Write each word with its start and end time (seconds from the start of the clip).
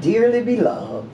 dearly 0.00 0.42
beloved. 0.42 1.08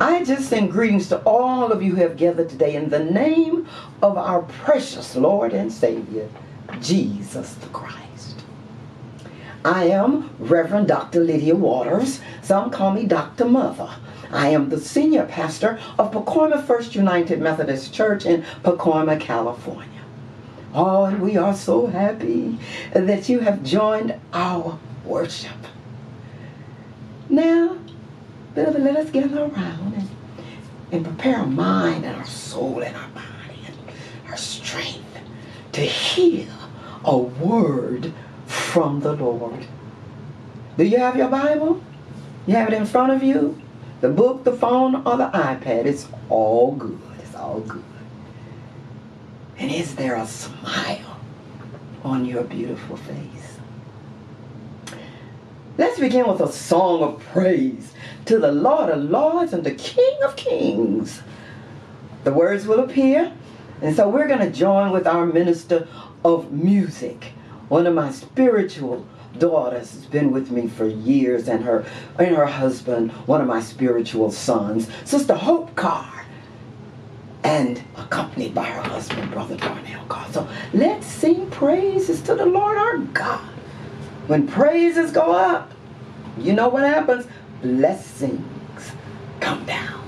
I 0.00 0.24
just 0.24 0.48
send 0.48 0.72
greetings 0.72 1.08
to 1.08 1.18
all 1.24 1.70
of 1.70 1.82
you 1.82 1.94
who 1.94 2.02
have 2.02 2.16
gathered 2.16 2.48
today 2.48 2.74
in 2.74 2.88
the 2.88 3.04
name 3.04 3.68
of 4.02 4.16
our 4.16 4.42
precious 4.42 5.14
Lord 5.14 5.52
and 5.52 5.72
Savior, 5.72 6.28
Jesus 6.80 7.54
the 7.54 7.66
Christ. 7.68 8.42
I 9.64 9.84
am 9.84 10.30
Reverend 10.38 10.88
Dr. 10.88 11.20
Lydia 11.20 11.54
Waters. 11.54 12.20
Some 12.42 12.70
call 12.70 12.92
me 12.92 13.04
Dr. 13.04 13.44
Mother. 13.44 13.90
I 14.32 14.48
am 14.48 14.70
the 14.70 14.80
senior 14.80 15.26
pastor 15.26 15.78
of 15.98 16.10
Pacoima 16.10 16.64
First 16.64 16.94
United 16.94 17.40
Methodist 17.40 17.92
Church 17.92 18.24
in 18.24 18.42
Pacoima, 18.64 19.20
California. 19.20 19.88
Oh, 20.74 21.04
and 21.04 21.20
we 21.20 21.36
are 21.36 21.54
so 21.54 21.86
happy 21.86 22.58
that 22.94 23.28
you 23.28 23.40
have 23.40 23.62
joined 23.62 24.18
our 24.32 24.78
worship. 25.04 25.52
Now, 27.28 27.76
beloved, 28.54 28.82
let 28.82 28.96
us 28.96 29.10
gather 29.10 29.44
around 29.44 29.94
and, 29.94 30.08
and 30.90 31.04
prepare 31.04 31.38
our 31.38 31.46
mind 31.46 32.04
and 32.04 32.16
our 32.16 32.26
soul 32.26 32.80
and 32.80 32.96
our 32.96 33.08
body 33.08 33.60
and 33.66 33.76
our 34.28 34.36
strength 34.36 35.18
to 35.72 35.80
hear 35.80 36.48
a 37.04 37.16
word 37.16 38.12
from 38.46 39.00
the 39.00 39.12
Lord. 39.12 39.66
Do 40.76 40.84
you 40.84 40.98
have 40.98 41.16
your 41.16 41.28
Bible? 41.28 41.82
You 42.46 42.54
have 42.56 42.68
it 42.68 42.74
in 42.74 42.86
front 42.86 43.12
of 43.12 43.22
you? 43.22 43.60
The 44.00 44.08
book, 44.08 44.44
the 44.44 44.52
phone, 44.52 44.96
or 45.06 45.16
the 45.16 45.30
iPad? 45.30 45.86
It's 45.86 46.08
all 46.28 46.72
good. 46.74 46.98
It's 47.20 47.34
all 47.34 47.60
good. 47.60 47.84
And 49.58 49.70
is 49.70 49.94
there 49.94 50.16
a 50.16 50.26
smile 50.26 51.20
on 52.02 52.24
your 52.24 52.42
beautiful 52.42 52.96
face? 52.96 53.58
Let's 55.78 55.98
begin 56.00 56.26
with 56.26 56.40
a 56.40 56.50
song 56.50 57.02
of 57.02 57.20
praise 57.20 57.92
to 58.26 58.38
the 58.38 58.52
Lord 58.52 58.90
of 58.90 59.02
Lords 59.02 59.52
and 59.52 59.64
the 59.64 59.74
King 59.74 60.18
of 60.24 60.36
Kings. 60.36 61.22
The 62.24 62.32
words 62.32 62.66
will 62.66 62.80
appear, 62.80 63.32
and 63.80 63.96
so 63.96 64.08
we're 64.08 64.28
going 64.28 64.40
to 64.40 64.50
join 64.50 64.92
with 64.92 65.06
our 65.06 65.26
minister 65.26 65.88
of 66.24 66.52
music, 66.52 67.32
one 67.68 67.86
of 67.86 67.94
my 67.94 68.10
spiritual 68.12 69.06
daughters 69.38 69.92
has 69.92 70.06
been 70.06 70.30
with 70.30 70.50
me 70.50 70.68
for 70.68 70.86
years 70.86 71.48
and 71.48 71.64
her 71.64 71.86
and 72.18 72.36
her 72.36 72.44
husband 72.44 73.10
one 73.26 73.40
of 73.40 73.46
my 73.46 73.60
spiritual 73.62 74.30
sons 74.30 74.88
sister 75.04 75.34
hope 75.34 75.74
carr 75.74 76.26
and 77.42 77.82
accompanied 77.96 78.54
by 78.54 78.64
her 78.64 78.82
husband 78.82 79.30
brother 79.30 79.56
darnell 79.56 80.04
carr. 80.06 80.30
So 80.32 80.46
let's 80.74 81.06
sing 81.06 81.50
praises 81.50 82.20
to 82.22 82.34
the 82.34 82.44
lord 82.44 82.76
our 82.76 82.98
god. 82.98 83.40
When 84.26 84.46
praises 84.46 85.12
go 85.12 85.32
up 85.32 85.72
you 86.38 86.52
know 86.52 86.68
what 86.68 86.82
happens 86.82 87.26
blessings. 87.62 88.92
Come 89.40 89.64
down. 89.64 90.00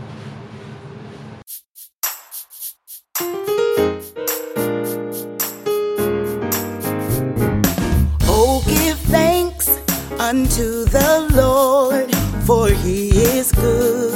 Oh, 8.27 8.63
give 8.67 8.99
thanks 8.99 9.69
unto 10.19 10.85
the 10.87 11.29
Lord, 11.33 12.13
for 12.45 12.69
he 12.69 13.11
is 13.11 13.53
good, 13.53 14.14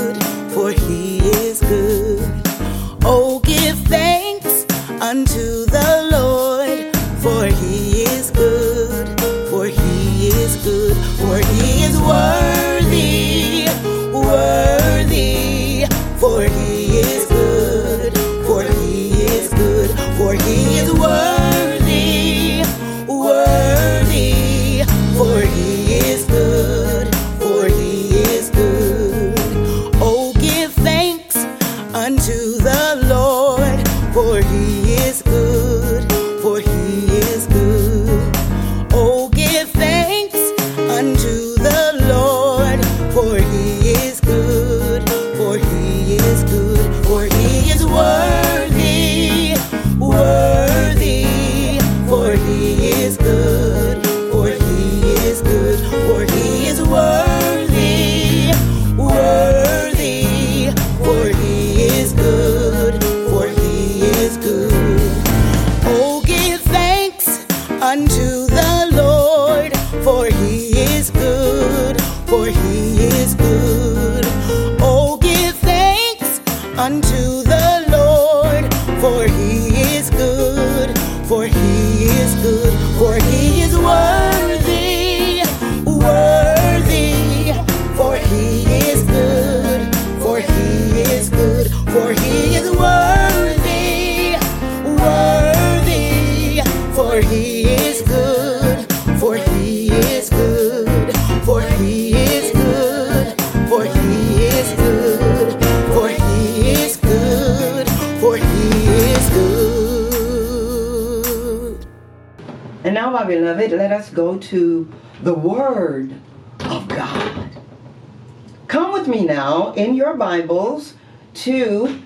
in 119.75 119.95
your 119.95 120.15
Bibles 120.15 120.95
to 121.35 122.03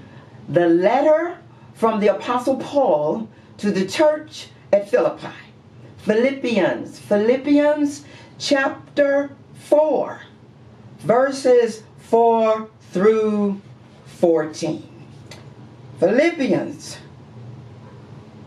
the 0.49 0.67
letter 0.67 1.38
from 1.75 2.00
the 2.00 2.09
Apostle 2.09 2.56
Paul 2.56 3.29
to 3.59 3.70
the 3.70 3.87
church 3.87 4.49
at 4.73 4.88
Philippi. 4.91 5.29
Philippians, 5.99 6.99
Philippians 6.99 8.05
chapter 8.38 9.35
4, 9.55 10.20
verses 10.99 11.82
4 11.99 12.69
through 12.93 13.61
14. 14.06 14.88
Philippians 16.00 16.99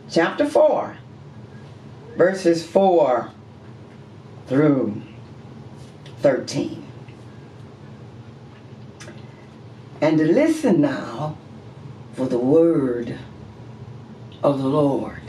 chapter 0.09 0.47
4, 0.47 0.97
verses 2.17 2.65
4 2.65 3.31
through 4.47 5.01
13. 6.21 6.84
And 10.01 10.17
listen 10.17 10.81
now 10.81 11.37
for 12.13 12.27
the 12.27 12.39
word 12.39 13.17
of 14.43 14.61
the 14.61 14.67
Lord. 14.67 15.21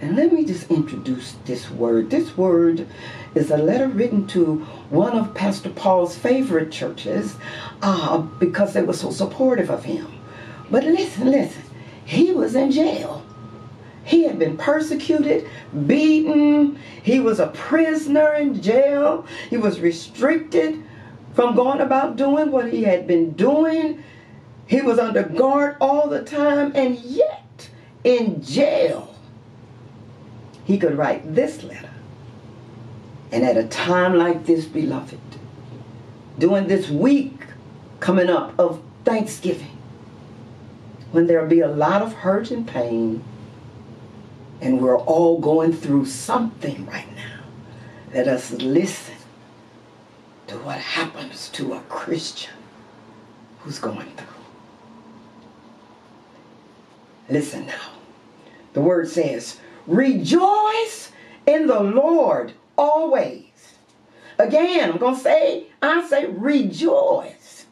And 0.00 0.16
let 0.16 0.32
me 0.32 0.44
just 0.44 0.70
introduce 0.70 1.32
this 1.44 1.70
word. 1.70 2.10
This 2.10 2.36
word 2.36 2.86
is 3.34 3.50
a 3.50 3.56
letter 3.56 3.88
written 3.88 4.26
to 4.28 4.56
one 4.90 5.16
of 5.16 5.34
Pastor 5.34 5.70
Paul's 5.70 6.16
favorite 6.16 6.70
churches 6.70 7.36
uh, 7.82 8.18
because 8.18 8.72
they 8.72 8.82
were 8.82 8.92
so 8.92 9.10
supportive 9.10 9.70
of 9.70 9.84
him. 9.84 10.06
But 10.70 10.84
listen, 10.84 11.30
listen, 11.30 11.62
he 12.04 12.32
was 12.32 12.54
in 12.54 12.72
jail. 12.72 13.24
He 14.04 14.24
had 14.24 14.38
been 14.38 14.56
persecuted, 14.56 15.48
beaten. 15.86 16.78
He 17.02 17.18
was 17.18 17.40
a 17.40 17.48
prisoner 17.48 18.34
in 18.34 18.62
jail. 18.62 19.26
He 19.50 19.56
was 19.56 19.80
restricted 19.80 20.85
from 21.36 21.54
going 21.54 21.82
about 21.82 22.16
doing 22.16 22.50
what 22.50 22.72
he 22.72 22.84
had 22.84 23.06
been 23.06 23.32
doing. 23.32 24.02
He 24.66 24.80
was 24.80 24.98
under 24.98 25.22
guard 25.22 25.76
all 25.82 26.08
the 26.08 26.24
time, 26.24 26.72
and 26.74 26.98
yet 26.98 27.68
in 28.02 28.42
jail, 28.42 29.14
he 30.64 30.78
could 30.78 30.96
write 30.96 31.34
this 31.34 31.62
letter. 31.62 31.90
And 33.30 33.44
at 33.44 33.58
a 33.58 33.68
time 33.68 34.14
like 34.16 34.46
this, 34.46 34.64
beloved, 34.64 35.20
during 36.38 36.68
this 36.68 36.88
week 36.88 37.38
coming 38.00 38.30
up 38.30 38.58
of 38.58 38.82
Thanksgiving, 39.04 39.76
when 41.12 41.26
there'll 41.26 41.48
be 41.48 41.60
a 41.60 41.68
lot 41.68 42.00
of 42.00 42.14
hurt 42.14 42.50
and 42.50 42.66
pain, 42.66 43.22
and 44.62 44.80
we're 44.80 44.98
all 44.98 45.38
going 45.38 45.74
through 45.74 46.06
something 46.06 46.86
right 46.86 47.14
now, 47.14 47.40
let 48.14 48.26
us 48.26 48.52
listen 48.52 49.15
to 50.48 50.56
what 50.58 50.78
happens 50.78 51.48
to 51.50 51.74
a 51.74 51.80
Christian 51.82 52.54
who's 53.60 53.78
going 53.78 54.10
through. 54.16 54.26
Listen 57.28 57.66
now. 57.66 57.92
The 58.72 58.80
word 58.80 59.08
says, 59.08 59.58
Rejoice 59.86 61.10
in 61.46 61.66
the 61.66 61.80
Lord 61.80 62.52
always. 62.76 63.42
Again, 64.38 64.92
I'm 64.92 64.98
going 64.98 65.14
to 65.16 65.20
say, 65.20 65.66
I 65.80 66.06
say, 66.06 66.26
rejoice. 66.26 67.66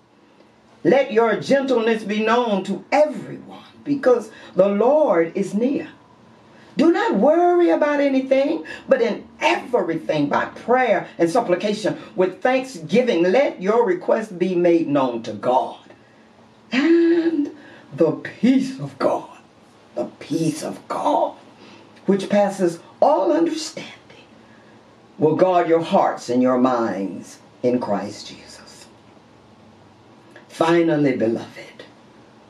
Let 0.82 1.12
your 1.12 1.41
gentleness 1.41 2.05
be 2.05 2.25
known 2.25 2.65
to 2.65 2.85
everyone 2.91 3.65
because 3.85 4.31
the 4.55 4.69
Lord 4.69 5.32
is 5.35 5.55
near. 5.55 5.88
Do 6.76 6.91
not 6.93 7.15
worry 7.17 7.71
about 7.71 8.00
anything, 8.00 8.65
but 8.88 9.00
in 9.00 9.26
everything 9.41 10.29
by 10.29 10.47
prayer 10.47 11.09
and 11.19 11.31
supplication 11.31 11.99
with 12.17 12.43
thanksgiving, 12.43 13.23
let 13.25 13.62
your 13.62 13.87
request 13.87 14.38
be 14.38 14.55
made 14.55 14.88
known 14.88 15.23
to 15.23 15.32
God. 15.32 15.79
And 16.73 17.55
the 17.94 18.12
peace 18.12 18.79
of 18.81 18.99
God, 18.99 19.38
the 19.94 20.06
peace 20.19 20.62
of 20.65 20.87
God, 20.88 21.37
which 22.06 22.29
passes 22.29 22.81
all 23.00 23.32
understanding, 23.32 23.91
will 25.19 25.37
guard 25.37 25.69
your 25.69 25.82
hearts 25.82 26.29
and 26.29 26.43
your 26.43 26.59
minds 26.59 27.38
in 27.62 27.79
Christ 27.79 28.26
Jesus. 28.29 28.87
Finally, 30.49 31.17
beloved, 31.17 31.85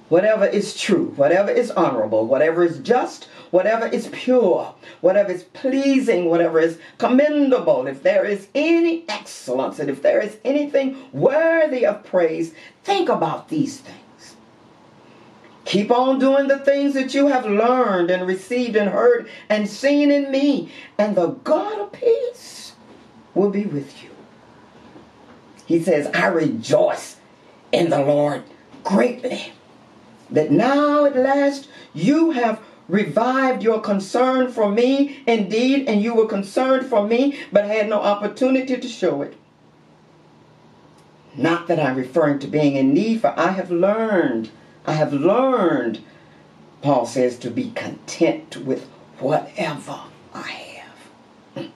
whatever 0.09 0.47
is 0.47 0.75
true, 0.79 1.12
whatever 1.17 1.50
is 1.50 1.71
honorable, 1.71 2.26
whatever 2.26 2.65
is 2.65 2.79
just, 2.79 3.29
whatever 3.55 3.87
is 3.87 4.09
pure, 4.09 4.75
whatever 5.01 5.31
is 5.31 5.45
pleasing, 5.45 6.25
whatever 6.25 6.59
is 6.59 6.77
commendable, 6.99 7.87
if 7.87 8.03
there 8.03 8.25
is 8.25 8.49
any 8.53 9.05
excellence, 9.09 9.79
and 9.79 9.89
if 9.89 10.03
there 10.03 10.21
is 10.21 10.37
anything 10.45 10.97
worthy 11.12 11.87
of 11.87 12.03
praise, 12.03 12.53
think 12.83 13.09
about 13.09 13.49
these 13.51 13.79
things. 13.79 14.35
Keep 15.67 15.93
on 15.93 16.19
doing 16.19 16.49
the 16.49 16.59
things 16.59 16.95
that 16.95 17.15
you 17.15 17.29
have 17.29 17.47
learned 17.47 18.11
and 18.11 18.27
received 18.27 18.75
and 18.75 18.91
heard 18.91 19.31
and 19.49 19.69
seen 19.69 20.11
in 20.11 20.33
me, 20.33 20.73
and 20.99 21.15
the 21.15 21.29
God 21.29 21.79
of 21.79 21.93
peace 21.93 22.73
will 23.37 23.50
be 23.50 23.67
with 23.67 24.03
you. 24.03 24.11
He 25.65 25.81
says, 25.81 26.09
I 26.09 26.27
rejoice 26.27 27.19
in 27.71 27.91
the 27.91 28.00
Lord 28.00 28.43
greatly 28.83 29.53
that 30.29 30.50
now 30.50 31.05
at 31.05 31.15
last 31.15 31.69
you 31.93 32.33
have 32.33 32.61
revived 32.89 33.63
your 33.63 33.81
concern 33.81 34.51
for 34.51 34.71
me 34.71 35.23
indeed, 35.27 35.89
and 35.89 36.03
you 36.03 36.15
were 36.15 36.27
concerned 36.27 36.87
for 36.87 37.07
me, 37.07 37.39
but 37.53 37.65
had 37.65 37.89
no 37.89 38.01
opportunity 38.01 38.77
to 38.77 38.89
show 38.89 39.23
it. 39.23 39.35
Not 41.37 41.67
that 41.67 41.81
I'm 41.81 41.97
referring 41.97 42.39
to 42.41 42.47
being 42.47 42.77
in 42.77 42.95
need, 42.95 43.21
for 43.21 43.35
I 43.39 43.49
have 43.49 43.71
learned, 43.71 44.51
I 44.87 44.93
have 44.93 45.13
learned, 45.13 46.01
Paul 46.83 47.07
says, 47.07 47.39
to 47.39 47.51
be 47.51 47.71
content 47.71 48.59
with 48.59 48.87
whatever 49.19 50.01
I 50.33 50.83
have. 51.57 51.69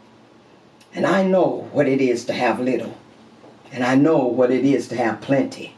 And 0.94 1.06
I 1.06 1.22
know 1.22 1.68
what 1.72 1.88
it 1.88 2.00
is 2.00 2.24
to 2.26 2.32
have 2.32 2.60
little, 2.60 2.96
and 3.72 3.82
I 3.84 3.94
know 3.94 4.26
what 4.26 4.50
it 4.50 4.64
is 4.64 4.88
to 4.88 4.96
have 4.96 5.20
plenty. 5.20 5.74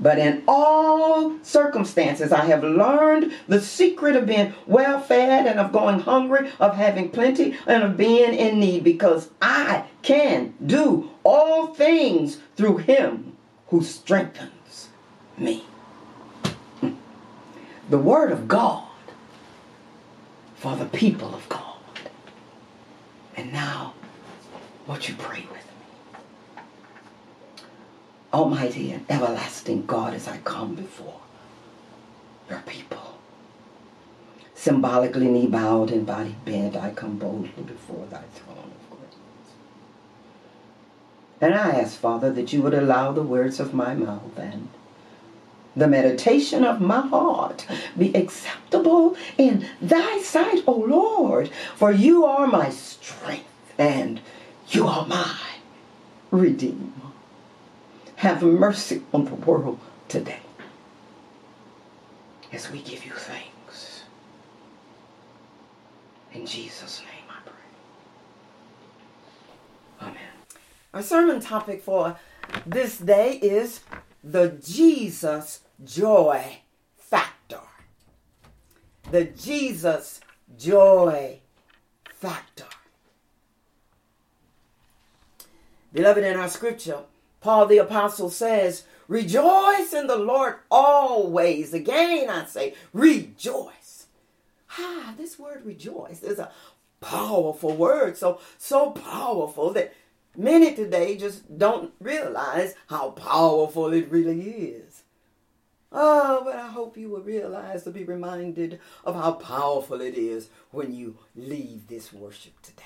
But 0.00 0.18
in 0.18 0.44
all 0.46 1.36
circumstances, 1.42 2.32
I 2.32 2.44
have 2.44 2.62
learned 2.62 3.32
the 3.48 3.60
secret 3.60 4.14
of 4.14 4.26
being 4.26 4.54
well 4.66 5.00
fed 5.00 5.46
and 5.46 5.58
of 5.58 5.72
going 5.72 6.00
hungry, 6.00 6.50
of 6.60 6.76
having 6.76 7.10
plenty, 7.10 7.56
and 7.66 7.82
of 7.82 7.96
being 7.96 8.34
in 8.34 8.60
need 8.60 8.84
because 8.84 9.30
I 9.42 9.84
can 10.02 10.54
do 10.64 11.10
all 11.24 11.74
things 11.74 12.38
through 12.56 12.78
Him 12.78 13.36
who 13.68 13.82
strengthens 13.82 14.88
me. 15.36 15.64
Hmm. 16.80 16.92
The 17.90 17.98
Word 17.98 18.30
of 18.30 18.46
God 18.46 18.84
for 20.56 20.76
the 20.76 20.86
people 20.86 21.34
of 21.34 21.48
God. 21.48 21.64
And 23.36 23.52
now, 23.52 23.94
what 24.86 25.08
you 25.08 25.14
pray 25.16 25.46
with. 25.50 25.67
Almighty 28.32 28.92
and 28.92 29.06
everlasting 29.08 29.86
God, 29.86 30.14
as 30.14 30.28
I 30.28 30.38
come 30.38 30.74
before 30.74 31.20
your 32.50 32.60
people. 32.60 33.18
Symbolically 34.54 35.28
knee 35.28 35.46
bowed 35.46 35.90
and 35.90 36.04
body 36.04 36.34
bent, 36.44 36.76
I 36.76 36.90
come 36.90 37.18
boldly 37.18 37.62
before 37.64 38.06
thy 38.06 38.22
throne 38.34 38.58
of 38.58 38.90
grace. 38.90 39.54
And 41.40 41.54
I 41.54 41.70
ask, 41.80 41.98
Father, 41.98 42.30
that 42.32 42.52
you 42.52 42.60
would 42.62 42.74
allow 42.74 43.12
the 43.12 43.22
words 43.22 43.60
of 43.60 43.72
my 43.72 43.94
mouth 43.94 44.36
and 44.36 44.68
the 45.76 45.86
meditation 45.86 46.64
of 46.64 46.80
my 46.80 47.06
heart 47.06 47.64
be 47.96 48.12
acceptable 48.14 49.16
in 49.38 49.64
thy 49.80 50.20
sight, 50.20 50.64
O 50.66 50.72
Lord, 50.72 51.50
for 51.76 51.92
you 51.92 52.24
are 52.24 52.46
my 52.46 52.68
strength 52.70 53.46
and 53.78 54.20
you 54.70 54.86
are 54.86 55.06
my 55.06 55.38
redeemer. 56.30 57.07
Have 58.18 58.42
mercy 58.42 59.02
on 59.14 59.26
the 59.26 59.34
world 59.36 59.78
today 60.08 60.40
as 62.52 62.68
we 62.68 62.82
give 62.82 63.06
you 63.06 63.12
thanks. 63.12 64.02
In 66.32 66.44
Jesus' 66.44 67.00
name 67.02 67.30
I 67.30 67.38
pray. 70.00 70.08
Amen. 70.08 70.32
Our 70.92 71.02
sermon 71.02 71.40
topic 71.40 71.80
for 71.80 72.18
this 72.66 72.98
day 72.98 73.34
is 73.34 73.82
the 74.24 74.48
Jesus 74.66 75.60
joy 75.84 76.58
factor. 76.96 77.60
The 79.12 79.26
Jesus 79.26 80.20
joy 80.58 81.38
factor. 82.04 82.64
Beloved, 85.92 86.24
in 86.24 86.36
our 86.36 86.48
scripture, 86.48 87.04
Paul 87.40 87.66
the 87.66 87.78
Apostle 87.78 88.30
says, 88.30 88.84
Rejoice 89.06 89.94
in 89.94 90.06
the 90.06 90.16
Lord 90.16 90.56
always. 90.70 91.72
Again, 91.72 92.28
I 92.28 92.44
say, 92.44 92.74
rejoice. 92.92 94.06
Ah, 94.78 95.14
this 95.16 95.38
word 95.38 95.64
rejoice 95.64 96.22
is 96.22 96.38
a 96.38 96.52
powerful 97.00 97.74
word. 97.74 98.18
So, 98.18 98.40
so 98.58 98.90
powerful 98.90 99.72
that 99.72 99.94
many 100.36 100.74
today 100.74 101.16
just 101.16 101.58
don't 101.58 101.92
realize 102.00 102.74
how 102.88 103.10
powerful 103.10 103.92
it 103.94 104.10
really 104.10 104.42
is. 104.42 105.04
Oh, 105.90 106.42
but 106.44 106.56
I 106.56 106.68
hope 106.68 106.98
you 106.98 107.08
will 107.08 107.22
realize 107.22 107.84
to 107.84 107.90
be 107.90 108.04
reminded 108.04 108.78
of 109.04 109.14
how 109.14 109.32
powerful 109.32 110.02
it 110.02 110.16
is 110.18 110.50
when 110.70 110.94
you 110.94 111.16
leave 111.34 111.86
this 111.86 112.12
worship 112.12 112.60
today. 112.60 112.84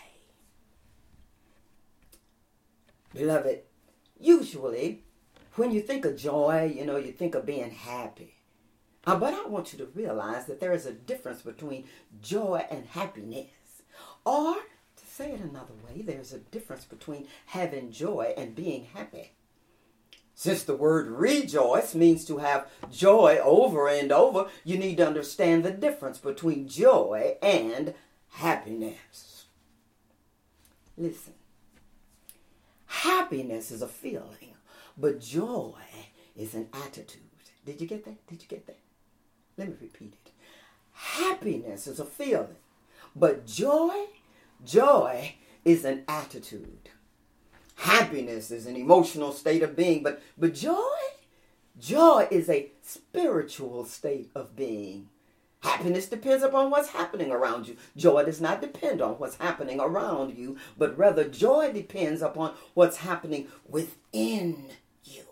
Beloved, 3.13 3.63
usually 4.25 5.03
when 5.57 5.73
you 5.73 5.81
think 5.81 6.05
of 6.05 6.17
joy, 6.17 6.73
you 6.75 6.85
know, 6.85 6.97
you 6.97 7.13
think 7.13 7.35
of 7.35 7.47
being 7.47 7.71
happy. 7.71 8.37
Uh, 9.07 9.17
but 9.17 9.35
I 9.35 9.47
want 9.47 9.73
you 9.73 9.79
to 9.81 9.91
realize 9.95 10.47
that 10.47 10.61
there 10.61 10.73
is 10.73 10.87
a 10.87 10.93
difference 10.93 11.43
between 11.43 11.85
joy 12.21 12.65
and 12.71 12.87
happiness. 12.87 13.51
Or, 14.25 14.55
to 14.55 15.07
say 15.07 15.33
it 15.33 15.41
another 15.41 15.75
way, 15.89 16.03
there's 16.03 16.33
a 16.33 16.39
difference 16.39 16.85
between 16.85 17.27
having 17.47 17.91
joy 17.91 18.33
and 18.37 18.55
being 18.55 18.85
happy. 18.95 19.33
Since 20.35 20.63
the 20.63 20.77
word 20.77 21.09
rejoice 21.09 21.95
means 21.95 22.25
to 22.25 22.39
have 22.39 22.69
joy 22.91 23.39
over 23.43 23.89
and 23.89 24.11
over, 24.11 24.49
you 24.65 24.79
need 24.79 24.97
to 24.97 25.07
understand 25.07 25.65
the 25.65 25.71
difference 25.71 26.19
between 26.19 26.69
joy 26.69 27.37
and 27.43 27.95
happiness. 28.31 29.47
Listen, 30.97 31.35
happiness 33.03 33.71
is 33.71 33.83
a 33.83 33.89
feeling, 33.89 34.55
but 34.97 35.21
joy 35.21 35.75
is 36.37 36.55
an 36.55 36.69
attitude. 36.73 37.23
Did 37.65 37.81
you 37.81 37.87
get 37.87 38.05
that? 38.05 38.27
Did 38.27 38.43
you 38.43 38.49
get 38.49 38.67
that? 38.67 38.79
Let 39.59 39.69
me 39.69 39.75
repeat 39.81 40.15
it. 40.25 40.33
Happiness 40.93 41.87
is 41.87 41.99
a 41.99 42.05
feeling, 42.05 42.57
but 43.17 43.47
joy, 43.47 44.07
joy 44.65 45.35
is 45.65 45.85
an 45.85 46.05
attitude. 46.07 46.91
Happiness 47.77 48.51
is 48.51 48.67
an 48.67 48.77
emotional 48.77 49.33
state 49.33 49.63
of 49.63 49.75
being, 49.75 50.03
but, 50.03 50.23
but 50.39 50.55
joy, 50.55 50.99
joy 51.81 52.29
is 52.31 52.49
a 52.49 52.71
spiritual 52.83 53.85
state 53.85 54.31
of 54.35 54.55
being. 54.55 55.09
Happiness 55.63 56.07
depends 56.07 56.43
upon 56.43 56.71
what's 56.71 56.89
happening 56.89 57.31
around 57.31 57.69
you. 57.69 57.77
Joy 57.97 58.25
does 58.25 58.41
not 58.41 58.61
depend 58.61 59.01
on 59.01 59.13
what's 59.13 59.37
happening 59.37 59.79
around 59.79 60.37
you, 60.37 60.57
but 60.77 60.99
rather 60.99 61.25
joy 61.25 61.73
depends 61.73 62.21
upon 62.21 62.55
what's 62.75 62.97
happening 62.99 63.47
within 63.69 64.71
you. 65.05 65.23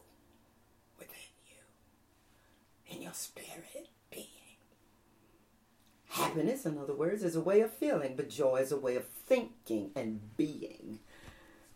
Within 0.98 1.34
you. 1.46 2.94
In 2.94 3.02
your 3.02 3.12
spirit 3.12 3.88
being. 4.12 4.26
Happiness, 6.10 6.64
in 6.64 6.78
other 6.78 6.94
words, 6.94 7.24
is 7.24 7.34
a 7.34 7.40
way 7.40 7.60
of 7.60 7.72
feeling, 7.72 8.14
but 8.14 8.30
joy 8.30 8.56
is 8.56 8.70
a 8.70 8.76
way 8.76 8.94
of 8.94 9.06
thinking 9.06 9.90
and 9.96 10.36
being. 10.36 11.00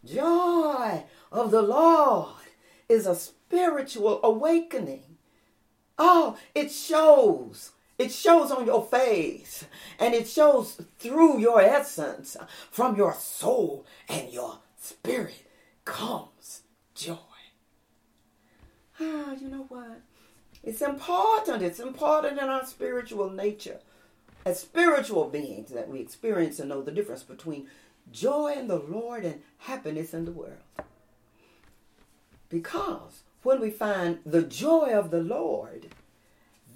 Joy 0.04 1.04
of 1.32 1.50
the 1.50 1.62
Lord 1.62 2.36
is 2.88 3.06
a 3.06 3.16
spiritual 3.16 4.20
awakening. 4.22 5.16
Oh, 5.98 6.36
it 6.54 6.70
shows 6.70 7.72
it 7.98 8.10
shows 8.10 8.50
on 8.50 8.66
your 8.66 8.84
face 8.84 9.64
and 9.98 10.14
it 10.14 10.28
shows 10.28 10.80
through 10.98 11.38
your 11.38 11.60
essence 11.60 12.36
from 12.70 12.96
your 12.96 13.14
soul 13.14 13.86
and 14.08 14.32
your 14.32 14.58
spirit 14.76 15.46
comes 15.84 16.62
joy. 16.94 17.16
Ah, 19.00 19.32
you 19.40 19.48
know 19.48 19.66
what? 19.68 20.00
It's 20.62 20.82
important. 20.82 21.62
It's 21.62 21.80
important 21.80 22.38
in 22.38 22.48
our 22.48 22.64
spiritual 22.64 23.30
nature. 23.30 23.80
As 24.46 24.60
spiritual 24.60 25.28
beings 25.28 25.70
that 25.70 25.88
we 25.88 26.00
experience 26.00 26.58
and 26.58 26.68
know 26.68 26.82
the 26.82 26.92
difference 26.92 27.22
between 27.22 27.68
joy 28.12 28.54
in 28.56 28.68
the 28.68 28.78
Lord 28.78 29.24
and 29.24 29.42
happiness 29.58 30.12
in 30.12 30.24
the 30.24 30.32
world. 30.32 30.58
Because 32.48 33.22
when 33.42 33.60
we 33.60 33.70
find 33.70 34.18
the 34.24 34.42
joy 34.42 34.92
of 34.92 35.10
the 35.10 35.22
Lord, 35.22 35.88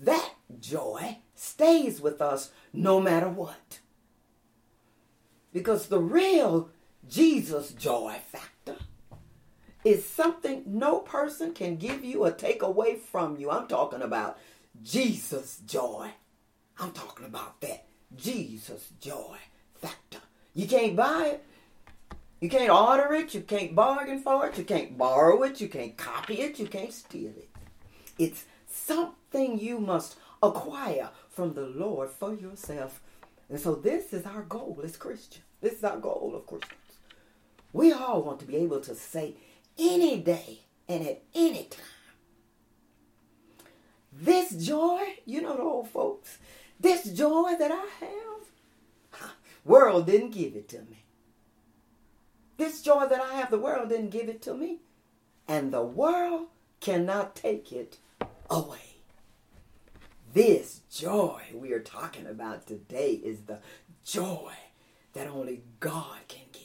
that 0.01 0.28
joy 0.61 1.19
stays 1.35 2.01
with 2.01 2.21
us 2.21 2.51
no 2.73 3.01
matter 3.01 3.29
what. 3.29 3.81
Because 5.53 5.87
the 5.87 6.01
real 6.01 6.71
Jesus 7.09 7.73
joy 7.73 8.17
factor 8.31 8.77
is 9.85 10.05
something 10.05 10.63
no 10.67 11.01
person 11.01 11.55
can 11.55 11.77
give 11.77 12.05
you 12.05 12.25
or 12.25 12.31
take 12.31 12.63
away 12.63 12.97
from 12.97 13.37
you. 13.37 13.51
I'm 13.51 13.67
talking 13.67 14.03
about 14.03 14.39
Jesus 14.83 15.59
joy. 15.65 16.11
I'm 16.79 16.93
talking 16.93 17.27
about 17.27 17.61
that 17.63 17.87
Jesus 18.15 18.91
joy 19.01 19.39
factor. 19.75 20.19
You 20.55 20.67
can't 20.67 20.97
buy 20.97 21.35
it. 21.35 21.45
You 22.41 22.49
can't 22.49 22.71
order 22.71 23.15
it. 23.15 23.35
You 23.35 23.41
can't 23.41 23.75
bargain 23.75 24.21
for 24.21 24.47
it. 24.47 24.59
You 24.59 24.65
can't 24.65 24.97
borrow 24.97 25.43
it. 25.43 25.61
You 25.61 25.69
can't 25.69 25.97
copy 25.97 26.35
it. 26.35 26.59
You 26.59 26.67
can't 26.67 26.93
steal 26.93 27.31
it. 27.31 27.51
It's 28.19 28.45
something 28.67 29.59
you 29.59 29.81
must 29.81 30.17
acquire 30.43 31.11
from 31.31 31.55
the 31.55 31.67
Lord 31.67 32.11
for 32.11 32.35
yourself. 32.35 33.01
And 33.49 33.59
so 33.59 33.75
this 33.75 34.13
is 34.13 34.27
our 34.27 34.43
goal 34.43 34.81
as 34.85 34.97
Christians. 34.97 35.45
This 35.61 35.75
is 35.75 35.85
our 35.85 35.99
goal 35.99 36.35
of 36.35 36.47
Christians. 36.47 36.75
We 37.73 37.93
all 37.93 38.23
want 38.23 38.41
to 38.41 38.47
be 38.47 38.57
able 38.57 38.81
to 38.81 38.95
say 38.95 39.35
any 39.79 40.19
day 40.19 40.61
and 40.89 41.07
at 41.07 41.23
any 41.35 41.65
time, 41.65 41.85
this 44.13 44.51
joy, 44.51 45.03
you 45.27 45.43
know 45.43 45.57
the 45.57 45.63
old 45.63 45.91
folks, 45.91 46.39
this 46.81 47.05
joy 47.05 47.55
that 47.59 47.71
I 47.71 47.87
have, 48.01 49.31
world 49.65 50.07
didn't 50.07 50.31
give 50.31 50.57
it 50.57 50.69
to 50.71 50.79
me. 50.79 51.05
This 52.57 52.83
joy 52.83 53.07
that 53.07 53.21
I 53.21 53.35
have, 53.35 53.51
the 53.51 53.59
world 53.59 53.91
didn't 53.91 54.11
give 54.11 54.29
it 54.29 54.43
to 54.43 54.55
me. 54.55 54.79
And 55.47 55.73
the 55.73 55.83
world 55.83 56.49
cannot 56.81 57.37
take 57.37 57.73
it 57.73 57.99
away. 58.51 58.88
This 60.35 60.83
joy 60.91 61.41
we 61.55 61.73
are 61.73 61.81
talking 61.81 62.27
about 62.27 62.67
today 62.67 63.13
is 63.13 63.41
the 63.43 63.61
joy 64.05 64.53
that 65.15 65.27
only 65.27 65.63
God 65.81 66.19
can 66.29 66.45
give. 66.53 66.63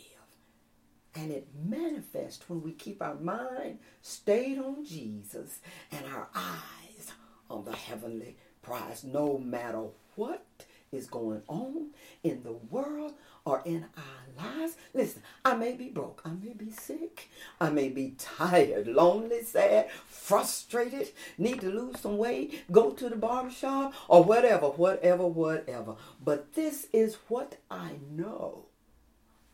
And 1.16 1.32
it 1.32 1.48
manifests 1.64 2.50
when 2.50 2.62
we 2.62 2.74
keep 2.74 3.02
our 3.02 3.16
mind 3.16 3.80
stayed 4.02 4.58
on 4.58 4.84
Jesus 4.84 5.62
and 5.94 6.06
our 6.08 6.28
eyes 6.36 7.12
on 7.50 7.64
the 7.64 7.76
heavenly 7.76 8.36
prize, 8.62 9.06
no 9.06 9.38
matter 9.38 9.86
what 10.16 10.46
is 10.94 11.08
going 11.08 11.42
on 11.48 11.92
in 12.24 12.44
the 12.44 12.54
world 12.54 13.14
or 13.46 13.62
in 13.66 13.86
our 13.98 14.46
lives. 14.46 14.78
Listen, 14.94 15.22
I 15.44 15.56
may 15.56 15.74
be 15.74 15.90
broke, 15.90 16.22
I 16.24 16.30
may 16.30 16.54
be 16.54 16.72
sick, 16.72 17.30
I 17.60 17.70
may 17.70 17.90
be 17.90 18.16
tired, 18.18 18.88
lonely, 18.88 19.44
sad, 19.44 19.90
frustrated, 20.08 21.12
need 21.38 21.62
to 21.62 21.70
lose 21.70 22.00
some 22.00 22.18
weight, 22.18 22.64
go 22.72 22.92
to 22.92 23.10
the 23.10 23.16
barbershop, 23.16 23.94
or 24.08 24.24
whatever, 24.24 24.68
whatever, 24.68 25.28
whatever. 25.28 25.96
But 26.24 26.54
this 26.54 26.88
is 26.94 27.18
what 27.28 27.58
I 27.70 27.94
know. 28.10 28.66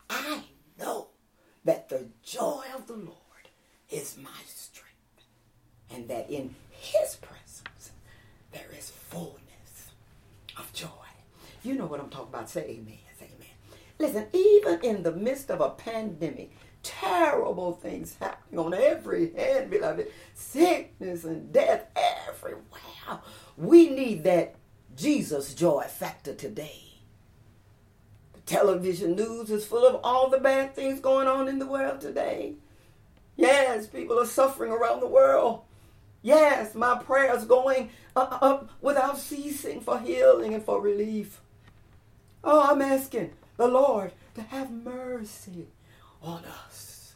I 0.10 0.44
know 0.78 1.08
that 1.66 1.90
the 1.90 2.08
joy 2.24 2.64
of 2.76 2.88
the 2.88 2.94
Lord 2.94 3.16
is 3.90 4.18
my 4.22 4.30
strength, 4.46 5.26
and 5.90 6.08
that 6.10 6.30
in 6.30 6.56
His 6.72 7.16
presence 7.16 7.92
there 8.52 8.70
is 8.78 8.90
fullness 8.90 9.90
of 10.58 10.72
joy. 10.74 11.09
You 11.64 11.76
know 11.76 11.86
what 11.86 12.00
I'm 12.00 12.10
talking 12.10 12.30
about. 12.30 12.50
Say 12.50 12.62
amen. 12.62 12.98
Say 13.20 13.30
amen. 13.36 13.48
Listen, 13.98 14.28
even 14.34 14.80
in 14.82 15.04
the 15.04 15.12
midst 15.12 15.52
of 15.52 15.62
a 15.62 15.72
pandemic, 15.72 16.52
terrible 16.84 17.74
things 17.74 18.16
happening 18.20 18.60
on 18.60 18.74
every 18.74 19.34
hand, 19.34 19.70
beloved, 19.70 20.08
sickness 20.34 21.26
and 21.26 21.52
death 21.52 21.86
everywhere. 22.28 23.20
We 23.58 23.90
need 23.90 24.24
that 24.24 24.56
Jesus 24.96 25.54
joy 25.54 25.84
factor 25.84 26.34
today. 26.34 26.84
The 28.34 28.42
television 28.42 29.16
news 29.16 29.50
is 29.52 29.66
full 29.66 29.86
of 29.86 30.00
all 30.04 30.30
the 30.30 30.40
bad 30.40 30.76
things 30.76 31.02
going 31.02 31.28
on 31.28 31.50
in 31.50 31.60
the 31.60 31.68
world 31.68 32.00
today. 32.00 32.56
Yes, 33.36 33.88
people 33.88 34.20
are 34.20 34.26
suffering 34.26 34.72
around 34.72 35.02
the 35.02 35.08
world. 35.08 35.62
Yes, 36.22 36.76
my 36.76 36.98
prayers 37.02 37.46
going 37.46 37.90
up, 38.16 38.40
up 38.42 38.70
without 38.82 39.18
ceasing 39.18 39.80
for 39.82 40.00
healing 40.00 40.54
and 40.54 40.64
for 40.64 40.82
relief. 40.82 41.42
Oh, 42.44 42.72
I'm 42.72 42.82
asking 42.82 43.34
the 43.58 43.68
Lord 43.68 44.14
to 44.36 44.42
have 44.42 44.72
mercy 44.72 45.68
on 46.22 46.44
us. 46.46 47.16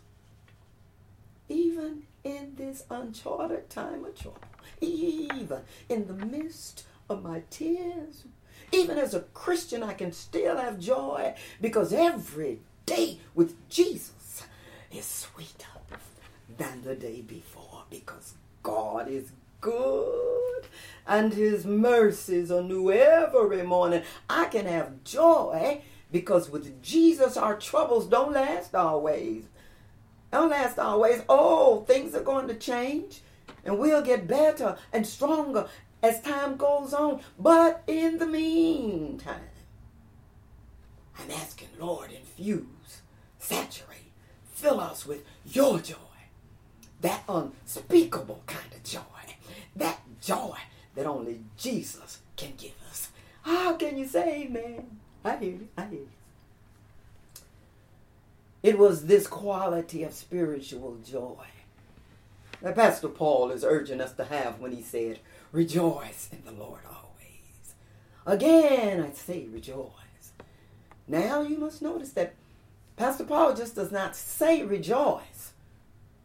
Even 1.47 2.03
in 2.23 2.53
this 2.55 2.83
uncharted 2.89 3.69
time 3.69 4.05
of 4.05 4.17
trouble, 4.19 4.39
even 4.81 5.61
in 5.89 6.07
the 6.07 6.13
midst 6.13 6.85
of 7.09 7.23
my 7.23 7.43
tears, 7.49 8.25
even 8.71 8.97
as 8.97 9.13
a 9.13 9.21
Christian, 9.21 9.83
I 9.83 9.93
can 9.93 10.11
still 10.11 10.57
have 10.57 10.79
joy 10.79 11.35
because 11.61 11.93
every 11.93 12.59
day 12.85 13.19
with 13.35 13.69
Jesus 13.69 14.43
is 14.91 15.05
sweeter 15.05 15.67
than 16.57 16.81
the 16.83 16.95
day 16.95 17.21
before 17.21 17.83
because 17.89 18.33
God 18.61 19.07
is 19.07 19.31
good 19.63 20.67
and 21.07 21.33
his 21.33 21.65
mercies 21.65 22.51
are 22.51 22.61
new 22.61 22.91
every 22.91 23.63
morning. 23.63 24.03
I 24.29 24.45
can 24.45 24.65
have 24.65 25.03
joy 25.03 25.81
because 26.11 26.49
with 26.49 26.83
Jesus, 26.83 27.37
our 27.37 27.57
troubles 27.57 28.07
don't 28.07 28.33
last 28.33 28.75
always. 28.75 29.45
Don't 30.31 30.49
last 30.49 30.77
always. 30.77 31.21
Oh, 31.29 31.83
things 31.87 32.13
are 32.13 32.23
going 32.23 32.47
to 32.49 32.55
change 32.55 33.21
and 33.65 33.79
we'll 33.79 34.01
get 34.01 34.27
better 34.27 34.77
and 34.91 35.07
stronger 35.07 35.67
as 36.01 36.21
time 36.21 36.57
goes 36.57 36.93
on. 36.93 37.21
But 37.39 37.83
in 37.87 38.17
the 38.17 38.27
meantime, 38.27 39.39
I'm 41.17 41.31
asking, 41.31 41.69
Lord, 41.79 42.11
infuse, 42.11 43.01
saturate, 43.39 44.11
fill 44.51 44.79
us 44.79 45.05
with 45.05 45.23
your 45.45 45.79
joy. 45.79 45.95
That 47.01 47.23
unspeakable 47.27 48.43
kind 48.45 48.73
of 48.73 48.83
joy. 48.83 49.12
That 49.75 49.99
joy 50.21 50.57
that 50.95 51.05
only 51.05 51.41
Jesus 51.57 52.19
can 52.35 52.53
give 52.57 52.73
us. 52.89 53.09
How 53.43 53.73
can 53.73 53.97
you 53.97 54.07
say 54.07 54.43
amen? 54.43 54.99
I 55.25 55.37
hear 55.37 55.51
you. 55.51 55.67
I 55.77 55.85
hear 55.85 55.99
you. 55.99 56.09
It 58.61 58.77
was 58.77 59.05
this 59.05 59.27
quality 59.27 60.03
of 60.03 60.13
spiritual 60.13 60.97
joy 61.05 61.45
that 62.61 62.75
Pastor 62.75 63.09
Paul 63.09 63.51
is 63.51 63.65
urging 63.65 63.99
us 63.99 64.13
to 64.13 64.23
have 64.23 64.59
when 64.59 64.71
he 64.71 64.81
said, 64.81 65.19
Rejoice 65.51 66.29
in 66.31 66.43
the 66.45 66.57
Lord 66.57 66.79
always. 66.87 67.73
Again, 68.25 69.03
I 69.03 69.11
say 69.11 69.47
rejoice. 69.51 70.31
Now 71.07 71.41
you 71.41 71.57
must 71.57 71.81
notice 71.81 72.11
that 72.11 72.35
Pastor 72.95 73.25
Paul 73.25 73.53
just 73.53 73.75
does 73.75 73.91
not 73.91 74.15
say 74.15 74.63
rejoice, 74.63 75.51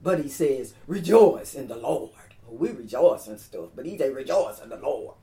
but 0.00 0.20
he 0.20 0.28
says 0.28 0.74
rejoice 0.86 1.54
in 1.54 1.66
the 1.66 1.76
Lord. 1.76 2.12
We 2.50 2.70
rejoice 2.70 3.26
and 3.26 3.38
stuff, 3.38 3.70
but 3.74 3.86
he 3.86 3.98
say 3.98 4.10
rejoice 4.10 4.60
in 4.60 4.68
the 4.68 4.76
Lord. 4.76 5.16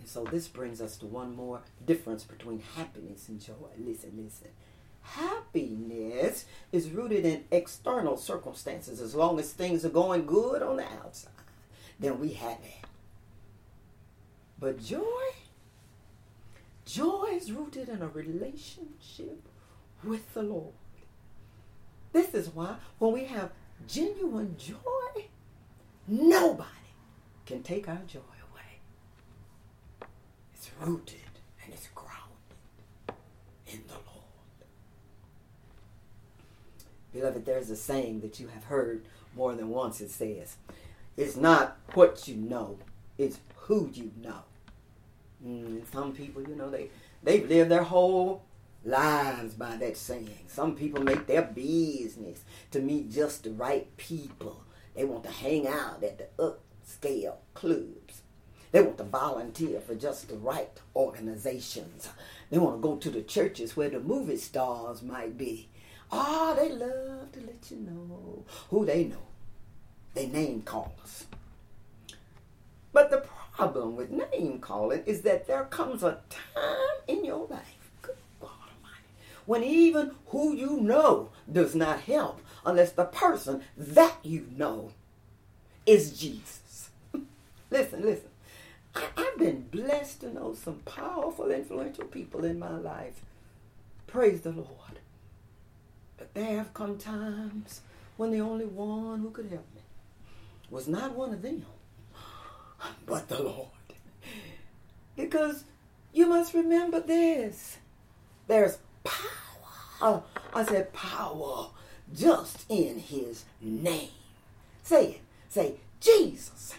And 0.00 0.08
so 0.08 0.24
this 0.24 0.48
brings 0.48 0.80
us 0.80 0.96
to 0.98 1.06
one 1.06 1.34
more 1.34 1.62
difference 1.84 2.24
between 2.24 2.60
happiness 2.76 3.28
and 3.28 3.40
joy. 3.40 3.70
Listen, 3.78 4.12
listen. 4.16 4.48
Happiness 5.02 6.46
is 6.72 6.90
rooted 6.90 7.24
in 7.24 7.44
external 7.50 8.16
circumstances. 8.16 9.00
As 9.00 9.14
long 9.14 9.38
as 9.38 9.52
things 9.52 9.84
are 9.84 9.90
going 9.90 10.26
good 10.26 10.62
on 10.62 10.76
the 10.76 10.84
outside, 10.84 11.32
then 11.98 12.18
we 12.18 12.32
happy. 12.32 12.82
But 14.58 14.82
joy, 14.82 15.04
Joy 16.86 17.30
is 17.32 17.50
rooted 17.50 17.88
in 17.88 18.00
a 18.00 18.06
relationship 18.06 19.42
with 20.04 20.32
the 20.34 20.42
Lord. 20.42 20.72
This 22.12 22.32
is 22.32 22.48
why 22.48 22.76
when 22.98 23.12
we 23.12 23.24
have 23.24 23.50
genuine 23.88 24.56
joy, 24.56 25.24
nobody 26.06 26.68
can 27.44 27.62
take 27.62 27.88
our 27.88 28.00
joy 28.06 28.18
away. 28.20 28.80
It's 30.54 30.70
rooted 30.80 31.20
and 31.64 31.72
it's 31.72 31.88
grounded 31.94 33.20
in 33.66 33.82
the 33.86 33.94
Lord. 33.94 34.06
Beloved, 37.12 37.46
there's 37.46 37.70
a 37.70 37.76
saying 37.76 38.20
that 38.20 38.40
you 38.40 38.48
have 38.48 38.64
heard 38.64 39.04
more 39.34 39.54
than 39.54 39.70
once. 39.70 40.00
It 40.00 40.10
says, 40.10 40.56
It's 41.16 41.36
not 41.36 41.78
what 41.94 42.26
you 42.28 42.36
know, 42.36 42.78
it's 43.18 43.38
who 43.56 43.90
you 43.92 44.12
know. 44.22 44.42
Mm, 45.44 45.82
some 45.92 46.12
people, 46.12 46.42
you 46.42 46.56
know, 46.56 46.70
they, 46.70 46.90
they've 47.22 47.48
lived 47.48 47.70
their 47.70 47.84
whole 47.84 48.42
lives 48.84 49.54
by 49.54 49.76
that 49.76 49.96
saying. 49.96 50.30
Some 50.46 50.74
people 50.74 51.02
make 51.02 51.26
their 51.26 51.42
business 51.42 52.42
to 52.70 52.80
meet 52.80 53.10
just 53.10 53.44
the 53.44 53.50
right 53.50 53.94
people. 53.96 54.62
They 54.96 55.04
want 55.04 55.24
to 55.24 55.30
hang 55.30 55.68
out 55.68 56.02
at 56.02 56.18
the 56.18 56.28
upscale 56.38 57.36
clubs. 57.52 58.22
They 58.72 58.80
want 58.80 58.98
to 58.98 59.04
volunteer 59.04 59.80
for 59.80 59.94
just 59.94 60.28
the 60.28 60.36
right 60.36 60.80
organizations. 60.96 62.08
They 62.50 62.58
want 62.58 62.76
to 62.76 62.82
go 62.82 62.96
to 62.96 63.10
the 63.10 63.22
churches 63.22 63.76
where 63.76 63.90
the 63.90 64.00
movie 64.00 64.38
stars 64.38 65.02
might 65.02 65.36
be. 65.36 65.68
Ah, 66.10 66.52
oh, 66.52 66.54
they 66.54 66.70
love 66.70 67.30
to 67.32 67.40
let 67.40 67.70
you 67.70 67.76
know 67.78 68.44
who 68.70 68.86
they 68.86 69.04
know. 69.04 69.22
They 70.14 70.26
name 70.26 70.62
callers. 70.62 71.26
But 72.92 73.10
the 73.10 73.24
problem 73.52 73.96
with 73.96 74.10
name 74.10 74.60
calling 74.60 75.02
is 75.04 75.22
that 75.22 75.46
there 75.46 75.64
comes 75.64 76.02
a 76.02 76.20
time 76.30 76.96
in 77.06 77.24
your 77.24 77.46
life, 77.48 77.90
good 78.00 78.16
God 78.40 78.50
Almighty, 78.50 79.12
when 79.44 79.62
even 79.62 80.12
who 80.28 80.54
you 80.54 80.80
know 80.80 81.30
does 81.50 81.74
not 81.74 82.00
help 82.00 82.40
unless 82.66 82.92
the 82.92 83.04
person 83.04 83.62
that 83.76 84.16
you 84.22 84.46
know 84.56 84.90
is 85.86 86.18
Jesus. 86.18 86.90
listen, 87.70 88.02
listen. 88.02 88.28
I, 88.94 89.04
I've 89.16 89.38
been 89.38 89.68
blessed 89.70 90.20
to 90.22 90.34
know 90.34 90.54
some 90.54 90.80
powerful, 90.80 91.50
influential 91.50 92.04
people 92.04 92.44
in 92.44 92.58
my 92.58 92.76
life. 92.76 93.22
Praise 94.06 94.42
the 94.42 94.50
Lord. 94.50 95.00
But 96.18 96.34
there 96.34 96.58
have 96.58 96.74
come 96.74 96.98
times 96.98 97.82
when 98.16 98.32
the 98.32 98.40
only 98.40 98.66
one 98.66 99.20
who 99.20 99.30
could 99.30 99.50
help 99.50 99.66
me 99.74 99.82
was 100.70 100.88
not 100.88 101.14
one 101.14 101.32
of 101.32 101.42
them, 101.42 101.64
but 103.06 103.28
the 103.28 103.42
Lord. 103.42 103.68
Because 105.16 105.64
you 106.12 106.26
must 106.26 106.52
remember 106.54 107.00
this 107.00 107.78
there's 108.46 108.78
power. 109.04 110.22
I 110.54 110.64
said 110.64 110.92
power 110.92 111.68
just 112.14 112.64
in 112.68 112.98
his 112.98 113.44
name. 113.60 114.10
Say 114.82 115.06
it. 115.06 115.20
Say, 115.48 115.74
Jesus. 116.00 116.74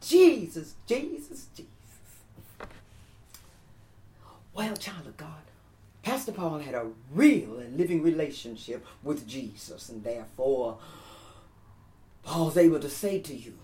Jesus, 0.00 0.74
Jesus, 0.86 1.46
Jesus. 1.54 1.70
Well, 4.54 4.76
child 4.76 5.06
of 5.06 5.16
God, 5.16 5.28
Pastor 6.02 6.32
Paul 6.32 6.58
had 6.60 6.74
a 6.74 6.86
real 7.12 7.58
and 7.58 7.76
living 7.76 8.02
relationship 8.02 8.84
with 9.02 9.26
Jesus, 9.26 9.88
and 9.88 10.04
therefore, 10.04 10.78
Paul's 12.22 12.56
able 12.56 12.78
to 12.80 12.88
say 12.88 13.18
to 13.20 13.34
you, 13.34 13.54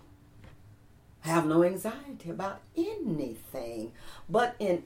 have 1.20 1.46
no 1.46 1.62
anxiety 1.62 2.30
about 2.30 2.60
anything, 2.76 3.92
but 4.28 4.56
in 4.58 4.82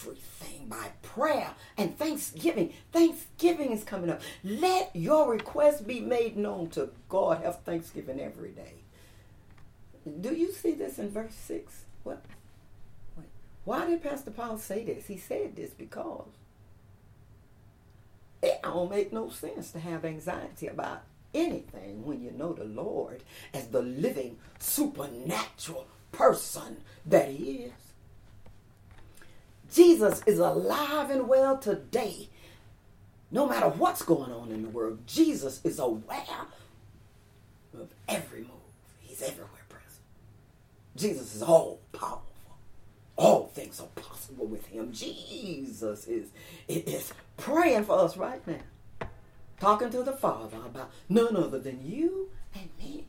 everything 0.00 0.66
by 0.68 0.90
prayer 1.02 1.54
and 1.76 1.96
thanksgiving. 1.98 2.72
Thanksgiving 2.92 3.72
is 3.72 3.84
coming 3.84 4.10
up. 4.10 4.20
Let 4.44 4.94
your 4.94 5.30
request 5.30 5.86
be 5.86 6.00
made 6.00 6.36
known 6.36 6.70
to 6.70 6.90
God. 7.08 7.42
Have 7.42 7.60
thanksgiving 7.60 8.20
every 8.20 8.50
day. 8.50 8.74
Do 10.20 10.34
you 10.34 10.52
see 10.52 10.72
this 10.72 10.98
in 10.98 11.10
verse 11.10 11.34
6? 11.34 11.84
What? 12.04 12.22
Why 13.64 13.86
did 13.86 14.02
Pastor 14.02 14.30
Paul 14.30 14.58
say 14.58 14.84
this? 14.84 15.06
He 15.06 15.18
said 15.18 15.56
this 15.56 15.70
because 15.70 16.28
it 18.42 18.60
don't 18.62 18.90
make 18.90 19.12
no 19.12 19.28
sense 19.28 19.70
to 19.72 19.80
have 19.80 20.04
anxiety 20.04 20.66
about 20.66 21.02
anything 21.34 22.04
when 22.04 22.22
you 22.22 22.32
know 22.32 22.54
the 22.54 22.64
Lord 22.64 23.22
as 23.52 23.68
the 23.68 23.82
living 23.82 24.38
supernatural 24.58 25.86
person 26.10 26.78
that 27.04 27.28
he 27.28 27.52
is. 27.64 27.89
Jesus 29.72 30.22
is 30.26 30.38
alive 30.38 31.10
and 31.10 31.28
well 31.28 31.56
today. 31.56 32.28
No 33.30 33.46
matter 33.46 33.68
what's 33.68 34.02
going 34.02 34.32
on 34.32 34.50
in 34.50 34.62
the 34.62 34.68
world, 34.68 35.06
Jesus 35.06 35.60
is 35.62 35.78
aware 35.78 36.46
of 37.74 37.88
every 38.08 38.40
move. 38.40 38.50
He's 38.98 39.22
everywhere 39.22 39.64
present. 39.68 40.02
Jesus 40.96 41.34
is 41.36 41.42
all 41.42 41.80
powerful. 41.92 42.24
All 43.16 43.46
things 43.54 43.80
are 43.80 44.02
possible 44.02 44.46
with 44.46 44.66
him. 44.66 44.92
Jesus 44.92 46.06
is, 46.06 46.30
is 46.66 47.12
praying 47.36 47.84
for 47.84 47.98
us 47.98 48.16
right 48.16 48.44
now. 48.46 49.08
Talking 49.60 49.90
to 49.90 50.02
the 50.02 50.12
Father 50.12 50.56
about 50.56 50.90
none 51.08 51.36
other 51.36 51.58
than 51.58 51.86
you 51.86 52.30
and 52.54 52.70
me. 52.78 53.04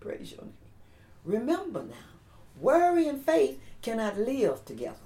Praise 0.00 0.32
your 0.32 0.42
name. 0.42 0.52
Remember 1.24 1.82
now, 1.82 2.18
worry 2.60 3.06
and 3.06 3.24
faith 3.24 3.60
cannot 3.80 4.18
live 4.18 4.64
together. 4.64 4.96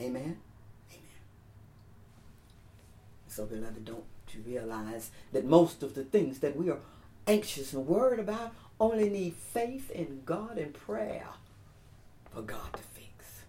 Amen. 0.00 0.38
Amen. 0.90 1.02
So, 3.28 3.46
beloved, 3.46 3.84
don't 3.84 4.04
you 4.32 4.42
realize 4.46 5.10
that 5.32 5.44
most 5.44 5.82
of 5.82 5.94
the 5.94 6.04
things 6.04 6.40
that 6.40 6.56
we 6.56 6.70
are 6.70 6.78
anxious 7.26 7.72
and 7.72 7.86
worried 7.86 8.20
about 8.20 8.54
only 8.78 9.08
need 9.08 9.34
faith 9.34 9.90
in 9.90 10.22
God 10.24 10.58
and 10.58 10.74
prayer 10.74 11.28
for 12.32 12.42
God 12.42 12.72
to 12.74 12.82
fix. 12.82 13.42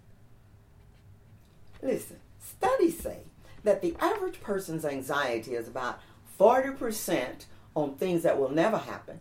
Listen, 1.82 2.18
studies 2.40 3.00
say 3.00 3.20
that 3.64 3.82
the 3.82 3.96
average 4.00 4.42
person's 4.42 4.86
anxiety 4.86 5.54
is 5.54 5.68
about 5.68 6.00
40% 6.40 7.46
on 7.76 7.96
things 7.96 8.24
that 8.24 8.40
will 8.40 8.50
never 8.50 8.78
happen, 8.78 9.20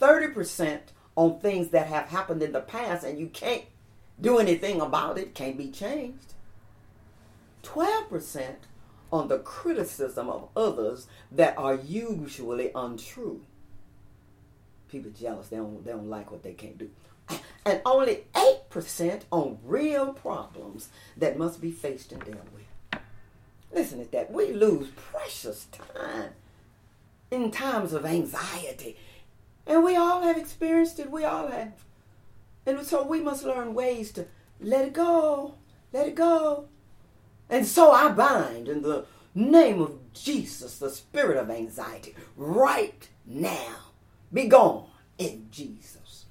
30% 0.00 0.80
on 1.16 1.38
things 1.38 1.68
that 1.68 1.86
have 1.86 2.08
happened 2.08 2.42
in 2.42 2.52
the 2.52 2.60
past 2.60 3.04
and 3.04 3.18
you 3.18 3.28
can't 3.28 3.64
do 4.20 4.38
anything 4.38 4.80
about 4.80 5.18
it, 5.18 5.34
can't 5.34 5.58
be 5.58 5.70
changed, 5.70 6.34
12% 7.62 8.54
on 9.12 9.28
the 9.28 9.38
criticism 9.38 10.28
of 10.28 10.48
others 10.56 11.06
that 11.30 11.56
are 11.58 11.74
usually 11.74 12.70
untrue. 12.74 13.42
People 14.88 15.10
jealous, 15.10 15.48
they 15.48 15.56
don't, 15.56 15.84
they 15.84 15.92
don't 15.92 16.08
like 16.08 16.30
what 16.30 16.42
they 16.42 16.52
can't 16.52 16.78
do 16.78 16.90
and 17.64 17.80
only 17.86 18.24
8% 18.34 19.22
on 19.30 19.58
real 19.64 20.12
problems 20.12 20.88
that 21.16 21.38
must 21.38 21.60
be 21.60 21.70
faced 21.70 22.12
and 22.12 22.24
dealt 22.24 22.48
with. 22.52 23.00
Listen 23.72 24.04
to 24.04 24.10
that. 24.12 24.30
We 24.30 24.52
lose 24.52 24.88
precious 24.96 25.66
time 25.72 26.30
in 27.30 27.50
times 27.50 27.92
of 27.92 28.04
anxiety. 28.04 28.96
And 29.66 29.82
we 29.82 29.96
all 29.96 30.22
have 30.22 30.36
experienced 30.36 30.98
it. 30.98 31.10
We 31.10 31.24
all 31.24 31.48
have. 31.48 31.72
And 32.66 32.84
so 32.84 33.02
we 33.06 33.20
must 33.20 33.44
learn 33.44 33.74
ways 33.74 34.12
to 34.12 34.26
let 34.60 34.86
it 34.86 34.92
go. 34.92 35.54
Let 35.92 36.08
it 36.08 36.14
go. 36.14 36.68
And 37.50 37.66
so 37.66 37.92
I 37.92 38.10
bind 38.10 38.68
in 38.68 38.82
the 38.82 39.06
name 39.34 39.80
of 39.80 40.12
Jesus 40.12 40.78
the 40.78 40.90
spirit 40.90 41.36
of 41.36 41.50
anxiety 41.50 42.14
right 42.36 43.08
now. 43.26 43.76
Be 44.32 44.46
gone 44.46 44.86
in 45.18 45.48
Jesus. 45.50 46.26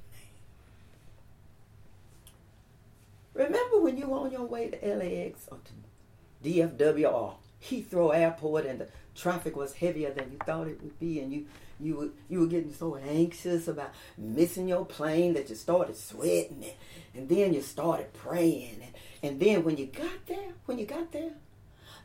Name. 3.36 3.46
Remember 3.46 3.80
when 3.80 3.98
you 3.98 4.08
were 4.08 4.20
on 4.20 4.32
your 4.32 4.46
way 4.46 4.70
to 4.70 4.96
LAX 4.96 5.48
or 5.52 5.60
to 5.64 6.50
DFW 6.50 7.12
or 7.12 7.36
Heathrow 7.62 8.16
Airport 8.16 8.66
and 8.66 8.82
the 8.82 8.88
traffic 9.16 9.56
was 9.56 9.74
heavier 9.74 10.12
than 10.12 10.32
you 10.32 10.38
thought 10.46 10.68
it 10.68 10.82
would 10.82 11.00
be 11.00 11.20
and 11.20 11.32
you 11.32 11.46
you 11.80 11.96
were, 11.96 12.10
you 12.30 12.40
were 12.40 12.48
getting 12.48 12.74
so 12.74 12.96
anxious 12.96 13.68
about 13.68 13.92
missing 14.18 14.68
your 14.68 14.86
plane 14.86 15.34
that 15.34 15.50
you 15.50 15.56
started 15.56 15.98
sweating 15.98 16.64
and, 16.64 16.74
and 17.16 17.30
then 17.30 17.54
you 17.54 17.62
started 17.62 18.14
praying 18.14 18.80
and, 18.82 18.94
and 19.22 19.40
then 19.40 19.64
when 19.64 19.78
you 19.78 19.88
got 19.88 20.26
there 20.28 20.54
when 20.66 20.78
you 20.78 20.86
got 20.86 21.12
there 21.12 21.32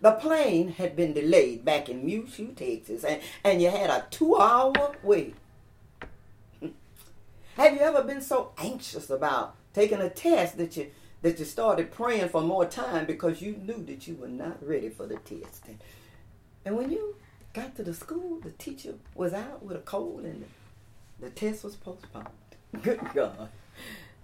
the 0.00 0.12
plane 0.12 0.68
had 0.68 0.94
been 0.94 1.12
delayed 1.12 1.64
back 1.64 1.88
in 1.88 2.04
Muleshoe, 2.04 2.52
Texas 2.54 3.04
and, 3.04 3.20
and 3.44 3.60
you 3.60 3.70
had 3.70 3.90
a 3.90 4.06
two 4.10 4.36
hour 4.36 4.94
wait 5.02 5.34
have 7.56 7.74
you 7.74 7.80
ever 7.80 8.02
been 8.02 8.20
so 8.20 8.52
anxious 8.58 9.10
about 9.10 9.54
taking 9.72 10.00
a 10.00 10.10
test 10.10 10.56
that 10.58 10.76
you 10.76 10.90
that 11.22 11.38
you 11.38 11.44
started 11.44 11.90
praying 11.90 12.28
for 12.28 12.40
more 12.40 12.64
time 12.64 13.04
because 13.04 13.42
you 13.42 13.56
knew 13.56 13.84
that 13.84 14.06
you 14.06 14.14
were 14.14 14.28
not 14.28 14.64
ready 14.64 14.88
for 14.88 15.06
the 15.06 15.16
test. 15.16 15.66
And, 15.66 15.78
and 16.68 16.76
when 16.76 16.90
you 16.90 17.16
got 17.54 17.74
to 17.76 17.82
the 17.82 17.94
school, 17.94 18.40
the 18.40 18.50
teacher 18.50 18.92
was 19.14 19.32
out 19.32 19.64
with 19.64 19.78
a 19.78 19.80
cold 19.80 20.24
and 20.24 20.44
the, 21.18 21.30
test 21.30 21.64
was 21.64 21.76
postponed. 21.76 22.28
Good 22.82 23.00
God. 23.14 23.48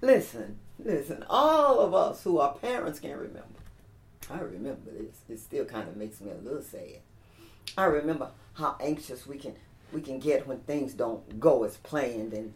Listen, 0.03 0.59
listen, 0.79 1.25
all 1.31 1.81
of 1.81 1.95
us 1.95 2.23
who 2.23 2.39
are 2.39 2.53
parents 2.53 3.01
can 3.01 3.13
remember 3.13 3.41
I 4.31 4.41
remember 4.41 4.91
this. 4.91 5.17
It 5.31 5.39
still 5.39 5.65
kind 5.65 5.89
of 5.89 5.97
makes 5.97 6.21
me 6.21 6.33
a 6.33 6.35
little 6.35 6.61
sad. 6.61 7.01
I 7.79 7.85
remember 7.85 8.29
how 8.53 8.77
anxious 8.79 9.27
we 9.27 9.39
can 9.39 9.55
we 9.91 10.03
can 10.03 10.19
get 10.19 10.47
when 10.47 10.59
things 10.61 10.93
don't 10.93 11.41
go 11.41 11.65
as 11.65 11.79
planned 11.79 12.35
and 12.35 12.53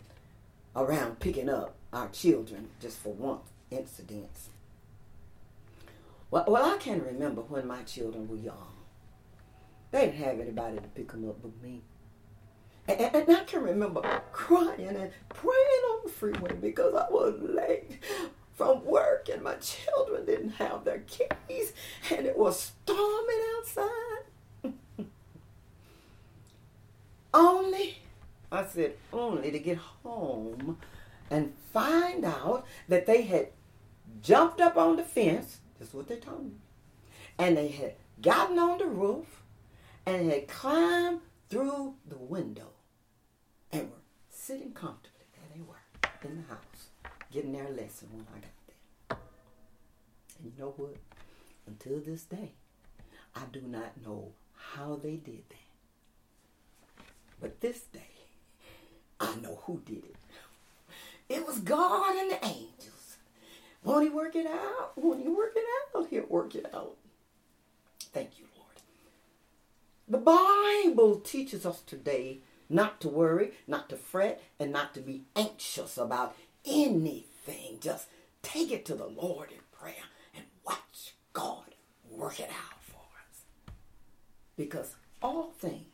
around 0.77 1.19
picking 1.19 1.49
up 1.49 1.75
our 1.95 2.09
children 2.09 2.69
just 2.79 2.99
for 2.99 3.15
one 3.15 3.39
incidents. 3.71 4.51
Well, 6.31 6.45
well, 6.47 6.75
I 6.75 6.77
can 6.77 7.03
remember 7.03 7.41
when 7.41 7.67
my 7.67 7.85
children 7.85 8.29
were 8.29 8.37
young. 8.37 8.78
They 9.91 10.07
didn't 10.07 10.25
have 10.25 10.41
anybody 10.41 10.77
to 10.77 10.89
pick 10.89 11.13
them 11.13 11.29
up 11.29 11.41
but 11.43 11.63
me. 11.63 11.83
And, 12.87 13.01
and, 13.01 13.37
I 13.37 13.45
can 13.45 13.63
remember 13.63 14.01
crying 14.33 14.87
and 14.87 15.11
praying 15.29 15.85
on 15.91 16.01
the 16.05 16.11
freeway 16.11 16.55
because 16.55 16.95
I 16.95 17.07
was 17.11 17.39
late 17.41 17.99
from 18.55 18.85
work 18.85 19.29
and 19.29 19.43
my 19.43 19.55
children 19.57 20.25
didn't 20.25 20.53
have 20.53 20.85
their 20.85 21.01
keys 21.01 21.75
and 22.11 22.27
it 22.27 22.37
was 22.37 22.73
storming 22.87 23.43
outside. 23.59 24.73
only, 27.35 27.99
I 28.51 28.65
said, 28.65 28.95
only 29.13 29.51
to 29.51 29.59
get 29.59 29.79
home 30.03 30.79
and 31.31 31.53
find 31.73 32.25
out 32.25 32.67
that 32.89 33.07
they 33.07 33.23
had 33.23 33.49
jumped 34.23 34.61
up 34.61 34.77
on 34.77 34.97
the 34.97 35.05
fence. 35.05 35.59
That's 35.79 35.93
what 35.93 36.09
they 36.09 36.17
told 36.17 36.45
me. 36.45 36.53
And 37.39 37.57
they 37.57 37.69
had 37.69 37.95
gotten 38.23 38.59
on 38.59 38.79
the 38.79 38.87
roof 38.87 39.38
and 40.09 40.31
had 40.31 40.49
climbed 40.49 41.21
through 41.51 41.95
the 42.09 42.17
window 42.17 42.71
and 43.71 43.91
were 43.91 43.97
sitting 44.31 44.73
comfortably. 44.73 45.27
There 45.35 45.45
they 45.55 45.61
were 45.61 46.31
in 46.31 46.37
the 46.39 46.49
house, 46.49 46.89
getting 47.31 47.53
their 47.53 47.69
lesson 47.69 48.09
when 48.13 48.27
I 48.35 48.39
got 48.39 48.51
there. 48.67 49.19
And 50.39 50.47
you 50.47 50.53
know 50.59 50.73
what? 50.77 50.97
Until 51.67 52.01
this 52.01 52.23
day, 52.23 52.53
I 53.37 53.43
do 53.53 53.61
not 53.61 54.01
know 54.03 54.33
how 54.57 54.99
they 55.03 55.17
did 55.17 55.43
that. 55.51 57.05
But 57.41 57.61
this 57.61 57.81
day, 57.81 58.01
I 59.21 59.35
know 59.43 59.61
who 59.65 59.83
did 59.85 60.05
it. 60.05 60.17
It 61.29 61.47
was 61.47 61.59
God 61.59 62.17
and 62.17 62.31
the 62.31 62.45
angels. 62.47 63.19
Won't 63.85 64.05
he 64.05 64.09
work 64.09 64.35
it 64.35 64.47
out? 64.47 64.93
Won't 64.97 65.21
he 65.23 65.29
work 65.29 65.53
it 65.55 65.65
out? 65.95 66.07
He'll 66.09 66.25
work 66.27 66.55
it 66.55 66.65
out. 66.73 66.97
Thank 68.15 68.39
you. 68.39 68.47
The 70.11 70.17
Bible 70.17 71.21
teaches 71.21 71.67
us 71.67 71.83
today 71.83 72.39
not 72.71 72.99
to 73.03 73.09
worry, 73.11 73.53
not 73.67 73.91
to 73.91 73.97
fret, 73.97 74.43
and 74.59 74.73
not 74.73 74.95
to 74.95 75.01
be 75.01 75.25
anxious 75.37 75.99
about 75.99 76.35
anything. 76.65 77.79
Just 77.81 78.09
take 78.43 78.73
it 78.73 78.87
to 78.87 78.95
the 78.95 79.07
Lord 79.07 79.51
in 79.51 79.59
prayer 79.71 79.95
and 80.35 80.45
watch 80.67 81.15
God 81.35 81.75
work 82.11 82.41
it 82.41 82.49
out 82.49 82.83
for 82.83 83.03
us. 83.29 83.43
Because 84.57 84.95
all 85.21 85.51
things, 85.59 85.85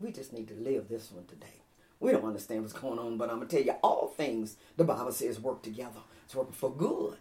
we 0.00 0.12
just 0.12 0.34
need 0.34 0.48
to 0.48 0.54
live 0.54 0.88
this 0.88 1.10
one 1.10 1.24
today. 1.24 1.62
We 1.98 2.12
don't 2.12 2.26
understand 2.26 2.60
what's 2.60 2.74
going 2.74 2.98
on, 2.98 3.16
but 3.16 3.30
I'm 3.30 3.36
going 3.36 3.48
to 3.48 3.56
tell 3.56 3.64
you, 3.64 3.72
all 3.82 4.08
things, 4.08 4.56
the 4.76 4.84
Bible 4.84 5.12
says, 5.12 5.40
work 5.40 5.62
together. 5.62 6.00
It's 6.26 6.34
working 6.34 6.52
for 6.52 6.70
good. 6.70 7.16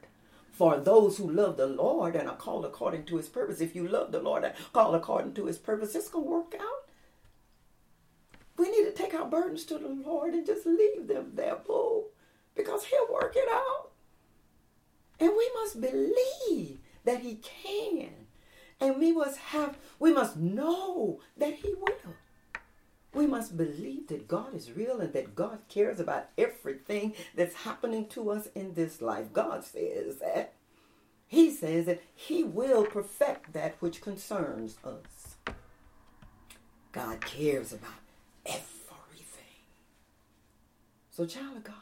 For 0.55 0.77
those 0.77 1.17
who 1.17 1.29
love 1.29 1.57
the 1.57 1.67
Lord 1.67 2.15
and 2.15 2.29
are 2.29 2.35
called 2.37 2.63
according 2.63 3.03
to 3.05 3.17
his 3.17 3.27
purpose. 3.27 3.59
If 3.59 3.75
you 3.75 3.85
love 3.85 4.13
the 4.13 4.21
Lord 4.21 4.45
and 4.45 4.53
called 4.71 4.95
according 4.95 5.33
to 5.33 5.47
his 5.47 5.57
purpose, 5.57 5.95
it's 5.95 6.07
going 6.07 6.23
to 6.23 6.31
work 6.31 6.55
out. 6.57 6.89
We 8.57 8.71
need 8.71 8.85
to 8.85 8.93
take 8.93 9.13
our 9.13 9.25
burdens 9.25 9.65
to 9.65 9.77
the 9.77 9.89
Lord 9.89 10.33
and 10.33 10.45
just 10.45 10.65
leave 10.65 11.07
them 11.07 11.31
there, 11.33 11.57
boo, 11.57 12.05
because 12.55 12.85
he'll 12.85 13.11
work 13.11 13.33
it 13.35 13.49
out. 13.51 13.91
And 15.19 15.31
we 15.37 15.49
must 15.55 15.81
believe 15.81 16.79
that 17.03 17.19
he 17.19 17.35
can. 17.35 18.11
And 18.79 18.97
we 18.97 19.11
must 19.11 19.37
have, 19.37 19.77
we 19.99 20.13
must 20.13 20.37
know 20.37 21.19
that 21.35 21.55
he 21.55 21.73
will. 21.73 22.15
We 23.15 23.27
must 23.27 23.55
believe 23.55 24.07
that 24.07 24.27
God 24.27 24.53
is 24.53 24.73
real 24.73 24.99
and 24.99 25.13
that 25.13 25.35
God 25.35 25.59
cares 25.69 26.01
about 26.01 26.27
everything 26.37 27.13
that's 27.33 27.55
happening 27.55 28.07
to 28.09 28.29
us 28.29 28.49
in 28.53 28.73
this 28.73 29.01
life. 29.01 29.31
God 29.31 29.63
says 29.63 30.17
that. 30.17 30.53
He 31.25 31.49
says 31.49 31.85
that 31.85 32.03
He 32.13 32.43
will 32.43 32.85
perfect 32.85 33.53
that 33.53 33.75
which 33.79 34.01
concerns 34.01 34.75
us. 34.83 35.55
God 36.91 37.21
cares 37.21 37.71
about 37.71 38.03
everything. 38.45 39.63
So, 41.09 41.25
child 41.25 41.55
of 41.55 41.63
God, 41.63 41.75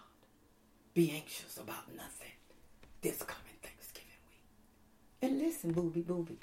be 0.93 1.11
anxious 1.11 1.57
about 1.57 1.91
nothing 1.95 2.31
this 3.01 3.17
coming 3.23 3.57
Thanksgiving 3.63 4.07
week. 4.29 5.29
And 5.29 5.39
listen, 5.39 5.71
booby, 5.71 6.01
booby. 6.01 6.37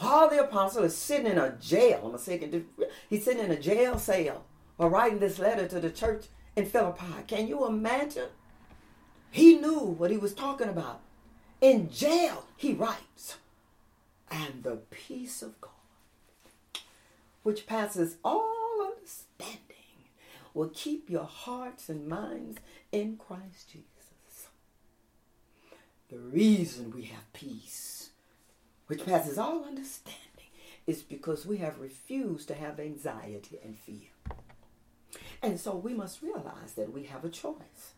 Paul 0.00 0.30
the 0.30 0.42
apostle 0.42 0.84
is 0.84 0.96
sitting 0.96 1.26
in 1.26 1.36
a 1.36 1.54
jail. 1.60 2.00
I'm 2.02 2.14
a 2.14 2.18
second. 2.18 2.64
He's 3.10 3.22
sitting 3.22 3.44
in 3.44 3.50
a 3.50 3.60
jail 3.60 3.98
cell 3.98 4.46
or 4.78 4.88
writing 4.88 5.18
this 5.18 5.38
letter 5.38 5.68
to 5.68 5.78
the 5.78 5.90
church 5.90 6.24
in 6.56 6.64
Philippi. 6.64 7.04
Can 7.26 7.46
you 7.46 7.66
imagine? 7.66 8.28
He 9.30 9.56
knew 9.56 9.80
what 9.80 10.10
he 10.10 10.16
was 10.16 10.32
talking 10.32 10.70
about. 10.70 11.02
In 11.60 11.90
jail, 11.90 12.46
he 12.56 12.72
writes, 12.72 13.36
and 14.30 14.62
the 14.62 14.76
peace 14.90 15.42
of 15.42 15.60
God, 15.60 15.70
which 17.42 17.66
passes 17.66 18.16
all 18.24 18.80
understanding, 18.80 19.60
will 20.54 20.70
keep 20.72 21.10
your 21.10 21.26
hearts 21.26 21.90
and 21.90 22.08
minds 22.08 22.58
in 22.90 23.18
Christ 23.18 23.70
Jesus. 23.70 24.48
The 26.08 26.18
reason 26.18 26.90
we 26.90 27.02
have 27.02 27.30
peace 27.34 27.99
which 28.90 29.06
passes 29.06 29.38
all 29.38 29.64
understanding, 29.64 30.18
is 30.84 31.00
because 31.00 31.46
we 31.46 31.58
have 31.58 31.78
refused 31.78 32.48
to 32.48 32.54
have 32.54 32.80
anxiety 32.80 33.56
and 33.64 33.78
fear. 33.78 34.08
And 35.40 35.60
so 35.60 35.76
we 35.76 35.94
must 35.94 36.22
realize 36.22 36.72
that 36.74 36.92
we 36.92 37.04
have 37.04 37.24
a 37.24 37.28
choice. 37.28 37.94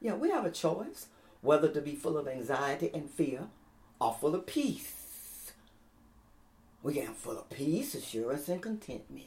Yeah, 0.00 0.14
we 0.14 0.30
have 0.30 0.44
a 0.44 0.52
choice 0.52 1.08
whether 1.40 1.66
to 1.66 1.80
be 1.80 1.96
full 1.96 2.16
of 2.16 2.28
anxiety 2.28 2.88
and 2.94 3.10
fear 3.10 3.48
or 4.00 4.14
full 4.14 4.36
of 4.36 4.46
peace. 4.46 5.50
We 6.84 6.94
can 6.94 7.14
full 7.14 7.36
of 7.36 7.50
peace, 7.50 7.96
assurance, 7.96 8.48
and 8.48 8.62
contentment. 8.62 9.26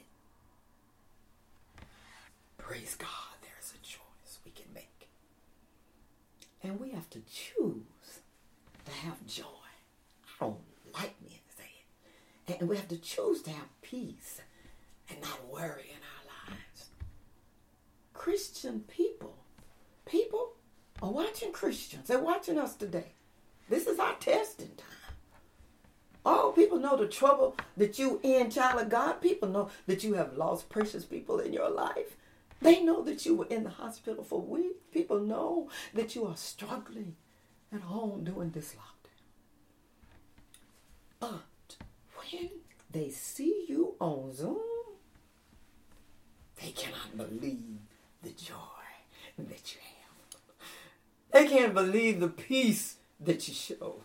Praise 2.58 2.96
God, 2.96 3.36
there's 3.42 3.74
a 3.74 3.84
choice 3.86 4.40
we 4.46 4.52
can 4.52 4.74
make. 4.74 5.10
And 6.64 6.80
we 6.80 6.92
have 6.92 7.10
to 7.10 7.20
choose 7.30 8.22
to 8.86 8.92
have 8.92 9.28
joy. 9.28 9.44
I 10.40 10.46
don't 10.46 10.58
like 10.94 11.22
me 11.22 11.42
and 11.42 11.58
say 11.58 11.64
it. 11.64 11.86
And 12.48 12.68
we 12.68 12.76
have 12.76 12.88
to 12.90 12.98
choose 12.98 13.42
to 13.44 13.52
have 13.52 13.82
peace 13.82 14.42
and 15.10 15.22
not 15.22 15.50
worry 15.50 15.90
in 15.90 15.98
our 15.98 16.50
lives. 16.50 16.90
Christian 18.14 18.82
people, 18.82 19.38
people 20.06 20.54
are 21.02 21.12
watching 21.12 21.52
Christians. 21.52 22.08
They're 22.08 22.20
watching 22.20 22.58
us 22.58 22.76
today. 22.76 23.14
This 23.70 23.88
is 23.88 24.00
our 24.00 24.16
testing 24.16 24.72
time. 24.76 25.16
All 26.24 26.52
people 26.52 26.78
know 26.78 26.98
the 26.98 27.08
trouble 27.08 27.56
that 27.78 27.98
you 27.98 28.20
in, 28.22 28.52
child 28.52 28.82
of 28.82 28.90
God. 28.90 29.22
People 29.22 29.50
know 29.50 29.70
that 29.88 30.04
you 30.04 30.14
have 30.14 30.38
lost 30.38 30.70
precious 30.70 31.04
people 31.04 31.40
in 31.40 31.52
your 31.52 31.70
life. 31.70 32.16
They 32.62 32.84
know 32.84 33.02
that 33.04 33.26
you 33.26 33.36
were 33.36 33.48
in 33.48 33.64
the 33.64 33.72
hospital 33.72 34.24
for 34.24 34.40
weeks. 34.40 34.86
People 34.92 35.20
know 35.20 35.70
that 35.96 36.16
you 36.16 36.28
are 36.28 36.38
struggling 36.38 37.16
at 37.74 37.82
home 37.82 38.24
doing 38.24 38.52
this 38.52 38.76
lockdown. 38.76 39.10
But 41.20 41.28
uh, 41.28 41.38
they 42.92 43.10
see 43.10 43.66
you 43.68 43.96
on 44.00 44.34
Zoom, 44.34 44.58
they 46.62 46.72
cannot 46.72 47.18
believe 47.18 47.80
the 48.22 48.30
joy 48.30 48.56
that 49.38 49.74
you 49.74 49.80
have. 49.82 50.42
They 51.32 51.48
can't 51.48 51.74
believe 51.74 52.20
the 52.20 52.28
peace 52.28 52.98
that 53.20 53.48
you 53.48 53.54
show. 53.54 54.02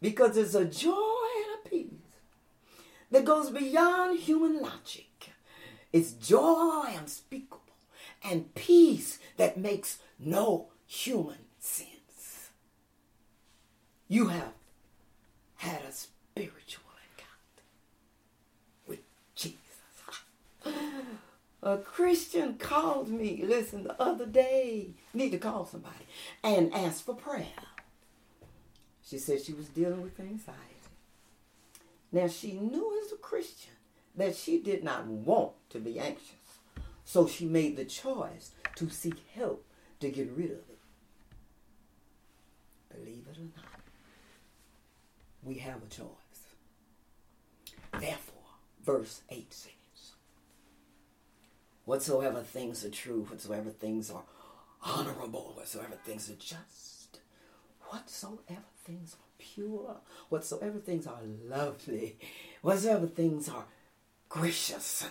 Because 0.00 0.36
it's 0.36 0.54
a 0.54 0.64
joy 0.64 0.92
and 0.92 1.64
a 1.64 1.68
peace 1.68 2.00
that 3.10 3.24
goes 3.24 3.50
beyond 3.50 4.18
human 4.18 4.60
logic. 4.60 5.06
It's 5.92 6.12
joy 6.12 6.86
unspeakable 6.98 7.60
and 8.24 8.54
peace 8.54 9.18
that 9.36 9.58
makes 9.58 9.98
no 10.18 10.68
human 10.86 11.38
sense. 11.58 12.50
You 14.08 14.28
have 14.28 14.52
had 15.56 15.82
a 15.88 15.92
spiritual 15.92 16.84
encounter 17.10 17.64
with 18.86 19.00
Jesus. 19.34 19.56
A 21.62 21.78
Christian 21.78 22.54
called 22.54 23.08
me, 23.08 23.44
listen, 23.46 23.84
the 23.84 24.00
other 24.02 24.26
day, 24.26 24.94
need 25.14 25.30
to 25.30 25.38
call 25.38 25.64
somebody, 25.64 26.06
and 26.42 26.74
ask 26.74 27.04
for 27.04 27.14
prayer. 27.14 27.46
She 29.04 29.18
said 29.18 29.42
she 29.42 29.52
was 29.52 29.68
dealing 29.68 30.02
with 30.02 30.18
anxiety. 30.18 30.58
Now, 32.10 32.26
she 32.26 32.52
knew 32.52 33.00
as 33.04 33.12
a 33.12 33.16
Christian 33.16 33.74
that 34.16 34.34
she 34.34 34.58
did 34.58 34.82
not 34.82 35.06
want 35.06 35.52
to 35.70 35.78
be 35.78 35.98
anxious. 35.98 36.34
So 37.04 37.26
she 37.26 37.46
made 37.46 37.76
the 37.76 37.84
choice 37.84 38.50
to 38.76 38.90
seek 38.90 39.22
help 39.34 39.64
to 40.00 40.10
get 40.10 40.30
rid 40.32 40.50
of 40.50 40.58
it. 40.58 40.78
Believe 42.92 43.26
it 43.30 43.38
or 43.38 43.42
not. 43.56 43.80
we 45.42 45.54
have 45.56 45.82
a 45.82 45.86
choice. 45.86 46.08
Therefore, 47.98 48.42
verse 48.84 49.22
8 49.30 49.52
says, 49.52 49.72
Whatsoever 51.84 52.40
things 52.42 52.84
are 52.84 52.90
true, 52.90 53.24
whatsoever 53.28 53.70
things 53.70 54.10
are 54.10 54.22
honorable, 54.82 55.52
whatsoever 55.56 55.98
things 56.04 56.30
are 56.30 56.34
just, 56.34 57.20
whatsoever 57.88 58.62
things 58.84 59.14
are 59.14 59.28
pure, 59.38 59.96
whatsoever 60.28 60.78
things 60.78 61.06
are 61.06 61.20
lovely, 61.48 62.16
whatsoever 62.62 63.06
things 63.06 63.48
are 63.48 63.64
gracious, 64.28 65.08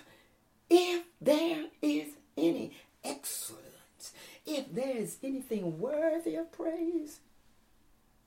if 0.69 1.03
there 1.19 1.65
is 1.81 2.07
any 2.37 2.71
excellence, 3.03 4.13
if 4.45 4.73
there 4.73 4.95
is 4.95 5.17
anything 5.21 5.79
worthy 5.79 6.35
of 6.35 6.51
praise, 6.51 7.19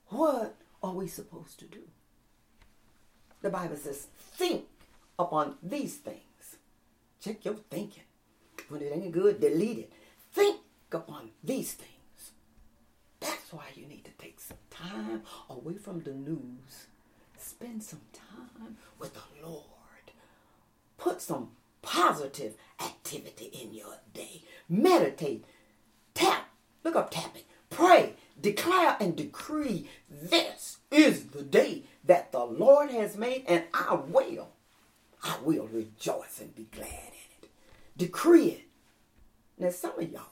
what 0.09 0.55
are 0.83 0.93
we 0.93 1.09
supposed 1.09 1.59
to 1.59 1.65
do? 1.65 1.81
The 3.41 3.51
Bible 3.51 3.77
says, 3.77 4.09
think 4.33 4.67
upon 5.19 5.57
these 5.63 5.97
things. 5.97 6.57
Check 7.21 7.45
your 7.45 7.57
thinking. 7.71 8.05
When 8.69 8.83
it 8.83 8.93
ain't 8.93 9.13
good, 9.13 9.41
delete 9.41 9.79
it. 9.79 9.93
Think 10.33 10.61
upon 10.93 11.31
these 11.43 11.73
things. 11.73 12.33
That's 13.21 13.53
why 13.53 13.65
you 13.75 13.87
need 13.87 14.05
to 14.05 14.11
take 14.19 14.41
some 14.41 14.59
time 14.71 15.23
away 15.49 15.75
from 15.77 16.01
the 16.01 16.13
news. 16.13 16.87
Spend 17.39 17.83
some 17.83 18.03
time 18.13 18.77
with 18.99 19.15
the 19.15 19.47
Lord. 19.47 19.65
Put 20.97 21.21
some 21.21 21.51
positive 21.83 22.55
activity 22.81 23.47
in 23.47 23.75
your 23.75 23.99
day. 24.13 24.43
Meditate. 24.69 25.45
Tap. 26.15 26.49
Look 26.83 26.97
up 26.97 27.11
tapping. 27.11 27.43
Pray. 27.71 28.15
Declare 28.41 28.97
and 29.01 29.17
decree 29.17 29.89
this 30.11 30.79
is 30.91 31.27
the 31.27 31.43
day 31.43 31.85
that 32.05 32.33
the 32.33 32.45
Lord 32.45 32.91
has 32.91 33.17
made, 33.17 33.45
and 33.47 33.65
I 33.73 33.95
will. 33.95 34.49
I 35.23 35.37
will 35.43 35.67
rejoice 35.67 36.41
and 36.41 36.55
be 36.55 36.67
glad. 36.71 37.13
Decree 37.97 38.49
it. 38.49 38.63
Now, 39.59 39.71
some 39.71 39.99
of 39.99 40.11
y'all, 40.11 40.23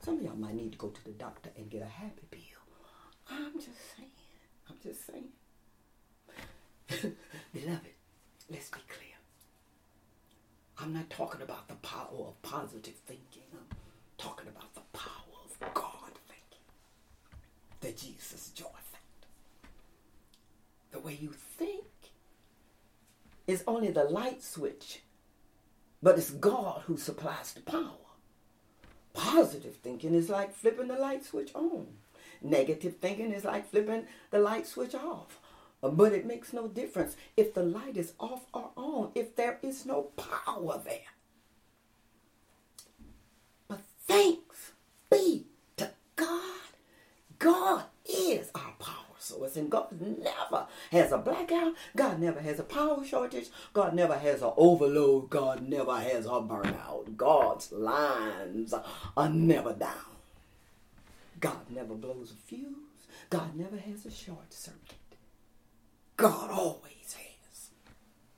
some 0.00 0.18
of 0.18 0.22
y'all 0.22 0.36
might 0.36 0.54
need 0.54 0.72
to 0.72 0.78
go 0.78 0.88
to 0.88 1.04
the 1.04 1.12
doctor 1.12 1.50
and 1.56 1.70
get 1.70 1.82
a 1.82 1.86
happy 1.86 2.22
pill. 2.30 2.40
I'm 3.30 3.54
just 3.54 3.78
saying. 3.96 4.10
I'm 4.68 4.76
just 4.82 5.06
saying. 5.06 5.28
Beloved, 7.52 7.94
let's 8.50 8.68
be 8.70 8.80
clear. 8.88 9.14
I'm 10.78 10.92
not 10.92 11.08
talking 11.08 11.40
about 11.42 11.68
the 11.68 11.74
power 11.76 12.26
of 12.28 12.42
positive 12.42 12.94
thinking. 13.06 13.44
I'm 13.52 13.76
talking 14.18 14.48
about 14.48 14.74
the 14.74 14.82
power 14.92 15.38
of 15.44 15.74
God 15.74 16.10
thinking. 16.28 16.64
The 17.80 17.92
Jesus 17.92 18.50
joy 18.50 18.64
factor. 18.64 19.28
The 20.90 20.98
way 20.98 21.16
you 21.20 21.30
think 21.32 21.84
is 23.46 23.62
only 23.66 23.90
the 23.90 24.04
light 24.04 24.42
switch, 24.42 25.00
but 26.04 26.18
it's 26.18 26.30
God 26.32 26.82
who 26.84 26.98
supplies 26.98 27.54
the 27.54 27.62
power. 27.62 27.96
Positive 29.14 29.76
thinking 29.76 30.14
is 30.14 30.28
like 30.28 30.54
flipping 30.54 30.88
the 30.88 30.98
light 30.98 31.24
switch 31.24 31.50
on. 31.54 31.86
Negative 32.42 32.94
thinking 33.00 33.32
is 33.32 33.44
like 33.44 33.70
flipping 33.70 34.04
the 34.30 34.38
light 34.38 34.66
switch 34.66 34.94
off. 34.94 35.38
Uh, 35.82 35.88
but 35.88 36.12
it 36.12 36.26
makes 36.26 36.52
no 36.52 36.68
difference 36.68 37.16
if 37.38 37.54
the 37.54 37.62
light 37.62 37.96
is 37.96 38.12
off 38.20 38.42
or 38.52 38.68
on, 38.76 39.12
if 39.14 39.34
there 39.34 39.58
is 39.62 39.86
no 39.86 40.02
power 40.18 40.78
there. 40.84 41.14
But 43.66 43.80
thanks 44.06 44.72
be 45.10 45.46
to 45.78 45.90
God. 46.16 46.60
God 47.38 47.84
is 48.04 48.50
our 48.54 48.73
source, 49.24 49.56
and 49.56 49.70
God 49.70 49.88
never 50.00 50.66
has 50.92 51.12
a 51.12 51.18
blackout. 51.18 51.74
God 51.96 52.20
never 52.20 52.40
has 52.40 52.58
a 52.58 52.64
power 52.64 53.04
shortage. 53.04 53.48
God 53.72 53.94
never 53.94 54.16
has 54.16 54.42
an 54.42 54.52
overload. 54.56 55.30
God 55.30 55.66
never 55.68 55.96
has 55.96 56.26
a 56.26 56.30
burnout. 56.30 57.16
God's 57.16 57.72
lines 57.72 58.74
are 59.16 59.28
never 59.28 59.72
down. 59.72 60.14
God 61.40 61.70
never 61.70 61.94
blows 61.94 62.32
a 62.32 62.34
fuse. 62.34 62.74
God 63.30 63.56
never 63.56 63.76
has 63.76 64.06
a 64.06 64.10
short 64.10 64.52
circuit. 64.52 64.98
God 66.16 66.50
always 66.50 67.14
has 67.14 67.70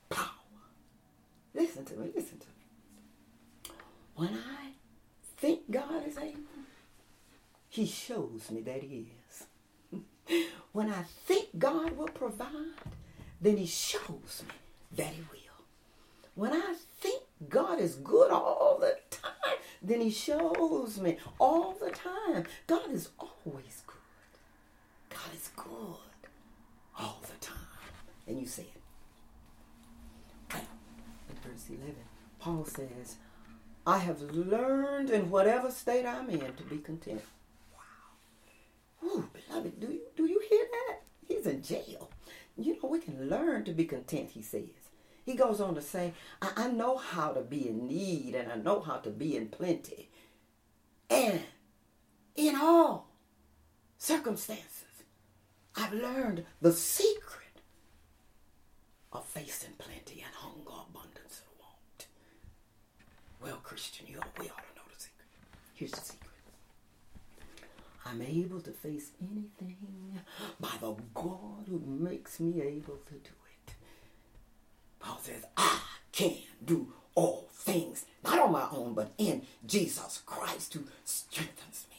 power. 0.09 0.25
Listen 1.53 1.85
to 1.85 1.95
me, 1.95 2.11
listen 2.15 2.39
to 2.39 2.47
me. 2.47 3.73
When 4.15 4.29
I 4.33 4.71
think 5.37 5.69
God 5.69 6.07
is 6.07 6.17
able, 6.17 6.41
He 7.69 7.85
shows 7.85 8.49
me 8.49 8.61
that 8.61 8.81
He 8.81 9.11
is. 9.29 9.45
When 10.77 10.91
I 10.91 11.05
think 11.25 11.57
God 11.57 11.97
will 11.97 12.07
provide, 12.09 12.77
then 13.41 13.57
He 13.57 13.65
shows 13.65 14.43
me 14.47 14.53
that 14.95 15.07
He 15.07 15.21
will. 15.21 15.65
When 16.35 16.53
I 16.53 16.75
think 17.01 17.23
God 17.49 17.79
is 17.79 17.95
good 17.95 18.29
all 18.29 18.77
the 18.79 18.95
time, 19.09 19.57
then 19.81 20.01
He 20.01 20.11
shows 20.11 20.99
me 20.99 21.17
all 21.39 21.75
the 21.81 21.89
time. 21.89 22.43
God 22.67 22.91
is 22.91 23.09
always 23.17 23.81
good. 23.87 23.97
God 25.09 25.33
is 25.33 25.49
good 25.55 26.19
all 26.99 27.21
the 27.23 27.43
time. 27.43 27.57
And 28.27 28.39
you 28.39 28.45
say 28.45 28.67
it. 28.75 28.81
Well, 30.53 30.61
in 31.27 31.51
verse 31.51 31.65
11, 31.69 31.95
Paul 32.37 32.65
says, 32.65 33.15
I 33.87 33.97
have 33.97 34.21
learned 34.21 35.09
in 35.09 35.31
whatever 35.31 35.71
state 35.71 36.05
I'm 36.05 36.29
in 36.29 36.53
to 36.53 36.63
be 36.69 36.77
content. 36.77 37.23
Ooh, 39.07 39.29
beloved, 39.33 39.79
do 39.79 39.87
you, 39.87 40.01
do 40.15 40.25
you 40.25 40.41
hear 40.49 40.65
that? 40.71 40.99
He's 41.27 41.45
in 41.45 41.61
jail. 41.61 42.09
You 42.57 42.73
know, 42.81 42.89
we 42.89 42.99
can 42.99 43.29
learn 43.29 43.63
to 43.65 43.71
be 43.71 43.85
content, 43.85 44.31
he 44.31 44.41
says. 44.41 44.63
He 45.25 45.35
goes 45.35 45.61
on 45.61 45.75
to 45.75 45.81
say, 45.81 46.13
I, 46.41 46.51
I 46.55 46.67
know 46.69 46.97
how 46.97 47.31
to 47.31 47.41
be 47.41 47.69
in 47.69 47.87
need 47.87 48.35
and 48.35 48.51
I 48.51 48.55
know 48.55 48.79
how 48.81 48.97
to 48.97 49.09
be 49.09 49.35
in 49.35 49.47
plenty. 49.47 50.09
And 51.09 51.41
in 52.35 52.55
all 52.55 53.09
circumstances, 53.97 54.83
I've 55.75 55.93
learned 55.93 56.45
the 56.61 56.73
secret 56.73 57.61
of 59.13 59.25
facing 59.25 59.73
plenty 59.77 60.23
and 60.25 60.33
hunger, 60.33 60.83
abundance, 60.89 61.41
and 61.45 61.59
want. 61.59 62.07
Well, 63.41 63.59
Christian, 63.63 64.07
you 64.07 64.19
we 64.39 64.45
ought 64.45 64.57
to 64.57 64.75
know 64.75 64.87
the 64.93 64.99
secret. 64.99 65.27
Here's 65.75 65.91
the 65.91 66.01
secret. 66.01 66.26
I'm 68.09 68.21
able 68.21 68.61
to 68.61 68.71
face 68.71 69.11
anything 69.21 70.19
by 70.59 70.71
the 70.79 70.95
God 71.13 71.65
who 71.67 71.81
makes 71.85 72.39
me 72.39 72.61
able 72.61 72.97
to 73.07 73.13
do 73.13 73.31
it. 73.67 73.73
Paul 74.99 75.19
says, 75.21 75.43
I 75.57 75.79
can 76.11 76.35
do 76.63 76.93
all 77.15 77.49
things, 77.51 78.05
not 78.23 78.39
on 78.39 78.51
my 78.51 78.67
own, 78.71 78.93
but 78.93 79.11
in 79.17 79.41
Jesus 79.65 80.21
Christ 80.25 80.73
who 80.73 80.83
strengthens 81.03 81.85
me. 81.89 81.97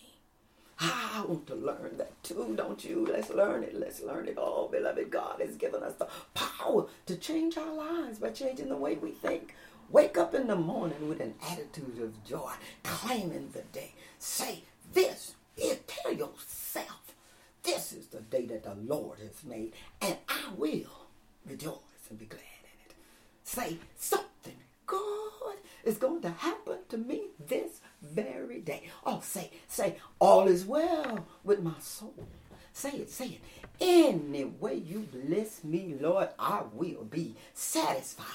Ah, 0.81 1.23
I 1.23 1.27
want 1.27 1.47
to 1.49 1.55
learn 1.55 1.97
that 1.99 2.23
too, 2.23 2.55
don't 2.57 2.85
you? 2.85 3.07
Let's 3.11 3.31
learn 3.31 3.64
it. 3.64 3.75
Let's 3.75 4.01
learn 4.01 4.29
it. 4.29 4.37
Oh, 4.38 4.68
beloved, 4.68 5.11
God 5.11 5.40
has 5.40 5.57
given 5.57 5.83
us 5.83 5.94
the 5.94 6.09
power 6.35 6.87
to 7.07 7.16
change 7.16 7.59
our 7.59 7.75
lives 7.75 8.18
by 8.18 8.31
changing 8.31 8.68
the 8.68 8.77
way 8.77 8.94
we 8.94 9.11
think. 9.11 9.55
Wake 9.90 10.16
up 10.16 10.35
in 10.35 10.47
the 10.47 10.57
morning 10.57 11.09
with 11.09 11.21
an 11.21 11.35
attitude 11.51 12.01
of 12.01 12.25
joy, 12.25 12.53
claiming 12.85 13.51
the 13.53 13.62
day. 13.73 13.94
Say 14.18 14.62
this. 14.92 15.35
Tell 15.59 16.12
yourself, 16.12 17.14
this 17.62 17.92
is 17.92 18.07
the 18.07 18.21
day 18.21 18.47
that 18.47 18.64
the 18.64 18.75
Lord 18.75 19.18
has 19.18 19.44
made, 19.44 19.73
and 20.01 20.16
I 20.29 20.53
will 20.57 21.07
rejoice 21.47 21.75
and 22.09 22.18
be 22.18 22.27
glad 22.27 22.40
in 22.40 22.90
it. 22.90 22.94
Say 23.42 23.79
something 23.97 24.57
good 24.87 25.57
is 25.85 25.99
going 25.99 26.23
to 26.23 26.31
happen 26.31 26.79
to 26.88 26.99
me 26.99 27.23
this 27.47 27.81
very 28.03 28.61
day. 28.61 28.88
Oh, 29.05 29.21
say, 29.23 29.51
say, 29.66 29.97
all 30.18 30.47
is 30.47 30.64
well 30.64 31.27
with 31.44 31.62
my 31.62 31.79
soul. 31.81 32.29
Say 32.73 32.90
it, 32.90 33.11
say 33.11 33.27
it. 33.27 33.40
Any 33.81 34.44
way 34.44 34.77
you 34.77 35.09
bless 35.12 35.64
me, 35.64 35.97
Lord, 36.01 36.29
I 36.38 36.62
will 36.73 37.05
be 37.05 37.35
satisfied. 37.55 38.27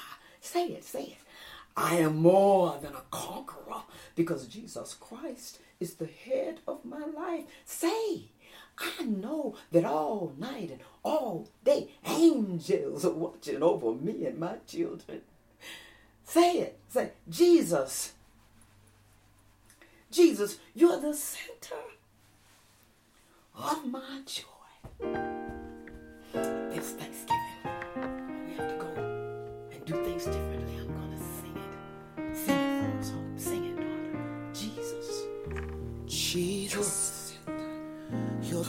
Say 0.42 0.68
it, 0.68 0.84
say 0.84 1.04
it. 1.04 1.18
I 1.76 1.96
am 1.96 2.18
more 2.18 2.78
than 2.82 2.94
a 2.94 3.04
conqueror 3.10 3.84
because 4.16 4.48
Jesus 4.48 4.94
Christ 4.94 5.60
is 5.84 5.96
the 5.96 6.08
head 6.08 6.60
of 6.66 6.86
my 6.86 7.06
life. 7.06 7.44
Say, 7.66 8.30
I 8.78 9.04
know 9.04 9.56
that 9.72 9.86
all 9.86 10.34
night 10.38 10.72
and 10.72 10.80
all 11.04 11.50
day 11.64 11.90
angels 12.06 13.06
are 13.06 13.12
watching 13.12 13.62
over 13.62 13.94
me 13.94 14.26
and 14.26 14.40
my 14.40 14.56
children. 14.66 15.22
Say 16.24 16.60
it. 16.60 16.80
Say, 16.88 17.12
Jesus. 17.30 18.14
Jesus, 20.10 20.58
you're 20.74 21.00
the 21.00 21.14
center 21.14 21.76
of 23.56 23.86
my 23.86 24.22
joy. 24.26 24.44
Thanksgiving. 26.34 27.33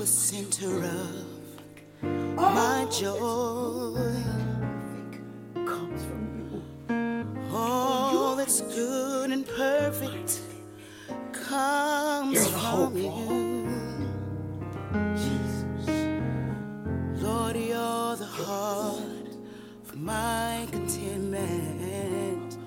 The 0.05 0.11
center 0.11 0.85
of 0.85 2.37
my 2.37 2.87
joy. 2.91 3.97
comes 5.65 6.05
from 6.05 6.23
you. 6.91 7.49
All 7.51 8.37
that's 8.37 8.61
good 8.61 9.31
and 9.31 9.47
perfect 9.49 10.41
comes 11.33 12.35
You're 12.35 12.45
the 12.45 12.51
hope, 12.51 12.93
from 12.93 12.99
you. 12.99 13.67
Jesus. 15.17 15.89
Lord, 17.23 17.57
you're 17.57 18.17
the 18.17 18.27
heart 18.27 19.33
of 19.85 19.97
my 19.97 20.69
contentment. 20.71 22.59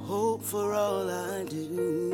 Hope 0.00 0.42
for 0.42 0.74
all 0.74 1.08
I 1.08 1.44
do. 1.44 2.05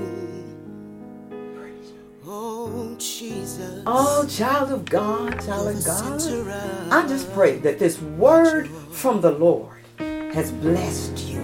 Jesus. 3.23 3.85
Oh, 3.87 4.27
child 4.27 4.73
of 4.73 4.85
God, 4.85 5.41
child 5.47 5.69
of 5.69 5.85
God. 5.85 6.21
I 6.91 7.07
just 7.07 7.33
pray 7.33 7.59
that 7.59 7.79
this 7.79 8.01
word 8.01 8.69
from 8.91 9.21
the 9.21 9.31
Lord 9.31 9.79
has 10.35 10.51
blessed 10.51 11.19
you 11.29 11.41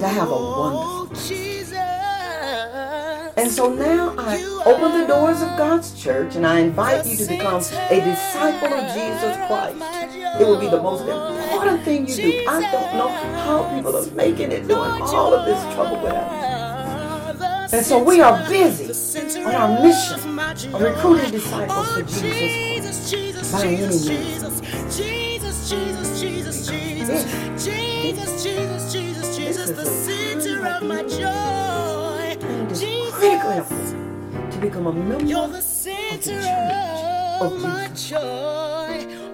to 0.00 0.08
have 0.08 0.28
a 0.28 0.32
wonderful. 0.32 1.06
Oh, 1.06 1.10
Jesus. 1.14 1.72
And 3.36 3.48
so 3.48 3.72
now 3.72 4.12
I 4.18 4.42
open 4.66 5.00
the 5.00 5.06
doors 5.06 5.40
of 5.40 5.56
God's 5.56 5.94
church 6.02 6.34
and 6.34 6.44
I 6.44 6.58
invite 6.58 7.06
you 7.06 7.16
to 7.16 7.26
become 7.28 7.60
a 7.60 8.00
disciple 8.00 8.74
of 8.74 8.92
Jesus 8.92 9.36
Christ. 9.46 10.40
It 10.40 10.46
will 10.48 10.58
be 10.58 10.68
the 10.68 10.82
most 10.82 11.02
important 11.02 11.84
thing 11.84 12.08
you 12.08 12.16
do. 12.16 12.44
I 12.48 12.60
don't 12.72 12.96
know 12.98 13.08
how 13.44 13.72
people 13.72 13.96
are 13.96 14.10
making 14.16 14.50
it 14.50 14.66
doing 14.66 14.90
all 15.02 15.32
of 15.32 15.46
this 15.46 15.62
trouble 15.74 16.02
without. 16.02 16.48
And 17.70 17.84
so 17.84 18.02
we 18.02 18.20
are 18.20 18.48
busy 18.48 19.44
on 19.44 19.54
our 19.54 19.82
mission 19.82 20.37
recruiting 20.54 21.30
disciples 21.30 21.88
for 21.88 22.02
Jesus 22.02 23.10
Jesus, 23.10 23.52
by 23.52 23.64
any 23.64 23.76
Jesus, 23.76 24.60
means. 24.60 24.96
Jesus, 24.96 25.70
Jesus, 25.70 26.20
Jesus, 26.20 26.68
Jesus, 26.68 26.68
Jesus, 26.68 27.24
Jesus, 27.64 28.42
Jesus, 28.42 28.92
Jesus, 28.92 29.36
Jesus, 29.36 29.70
the 29.70 29.84
center 29.84 30.66
of 30.66 30.82
my 30.82 31.02
joy. 31.04 32.36
Jesus, 32.68 33.80
to 34.54 34.58
become 34.60 34.86
a 34.86 34.92
member 34.92 35.24
you're 35.24 35.48
the 35.48 35.58
of 35.58 35.62
center 35.62 36.40
the 36.40 36.50
of 37.40 37.52
of 37.52 37.62
my 37.62 37.88
joy. 37.88 38.18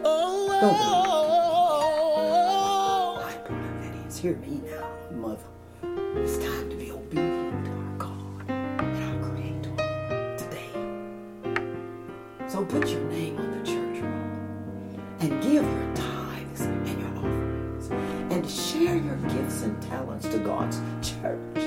Oh, 0.05 0.49
oh, 0.63 0.65
oh, 2.17 3.23
Bible 3.23 3.57
that 3.81 4.07
is. 4.07 4.19
Hear 4.19 4.37
me 4.37 4.61
now, 4.67 4.89
mother. 5.17 5.49
It's 6.17 6.39
Put 12.69 12.89
your 12.89 13.05
name 13.05 13.39
on 13.39 13.51
the 13.51 13.65
church 13.65 14.03
roll 14.03 15.21
and 15.21 15.43
give 15.43 15.63
your 15.63 15.95
tithes 15.95 16.63
and 16.63 17.01
your 17.01 17.11
offerings 17.19 17.91
and 18.33 18.51
share 18.51 18.97
your 18.97 19.17
gifts 19.17 19.63
and 19.63 19.81
talents 19.83 20.27
to 20.29 20.39
God's 20.39 20.81
church. 21.01 21.59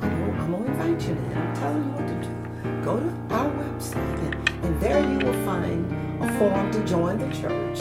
I'm 0.00 0.52
gonna, 0.52 0.64
invite 0.64 1.00
you 1.08 1.14
to 1.14 1.38
I'm 1.38 1.56
telling 1.56 1.84
you 1.84 1.90
what 1.90 2.06
to 2.06 2.14
do. 2.22 2.84
Go 2.84 3.00
to 3.00 3.34
our 3.34 3.50
website 3.50 4.32
and, 4.32 4.64
and 4.64 4.80
there 4.80 5.00
you 5.00 5.18
will 5.26 5.44
find 5.44 6.22
a 6.22 6.38
form 6.38 6.70
to 6.70 6.84
join 6.84 7.18
the 7.18 7.36
church. 7.36 7.78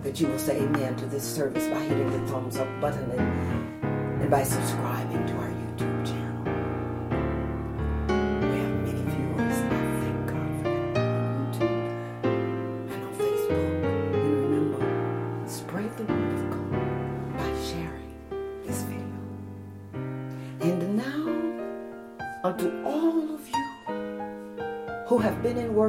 that 0.03 0.19
you 0.19 0.27
will 0.27 0.39
say 0.39 0.61
amen 0.61 0.97
to 0.97 1.05
this 1.05 1.23
service 1.23 1.67
by 1.67 1.79
hitting 1.79 2.11
the 2.11 2.19
thumbs 2.31 2.57
up 2.57 2.67
button 2.81 3.09
and, 3.11 4.21
and 4.21 4.29
by 4.29 4.43
subscribing 4.43 4.98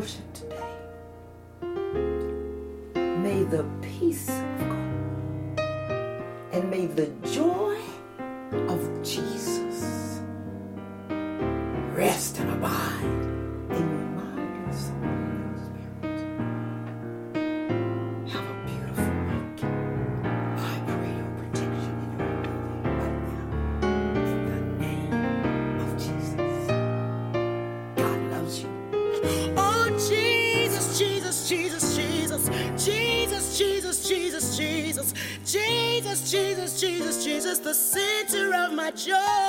worship 0.01 0.33
today, 0.33 0.79
may 3.19 3.43
the 3.45 3.67
peace 3.83 4.31
of 4.31 4.59
God 4.59 5.61
and 6.53 6.71
may 6.71 6.87
the 6.87 7.09
joy 7.23 7.79
of 8.73 8.81
Jesus 9.03 10.23
rest 11.93 12.39
and 12.39 12.49
abide 12.51 13.05
in 13.77 13.85
your 13.95 14.09
mind, 14.17 14.57
your 14.65 14.73
soul, 14.73 15.19
joy. 39.07 39.39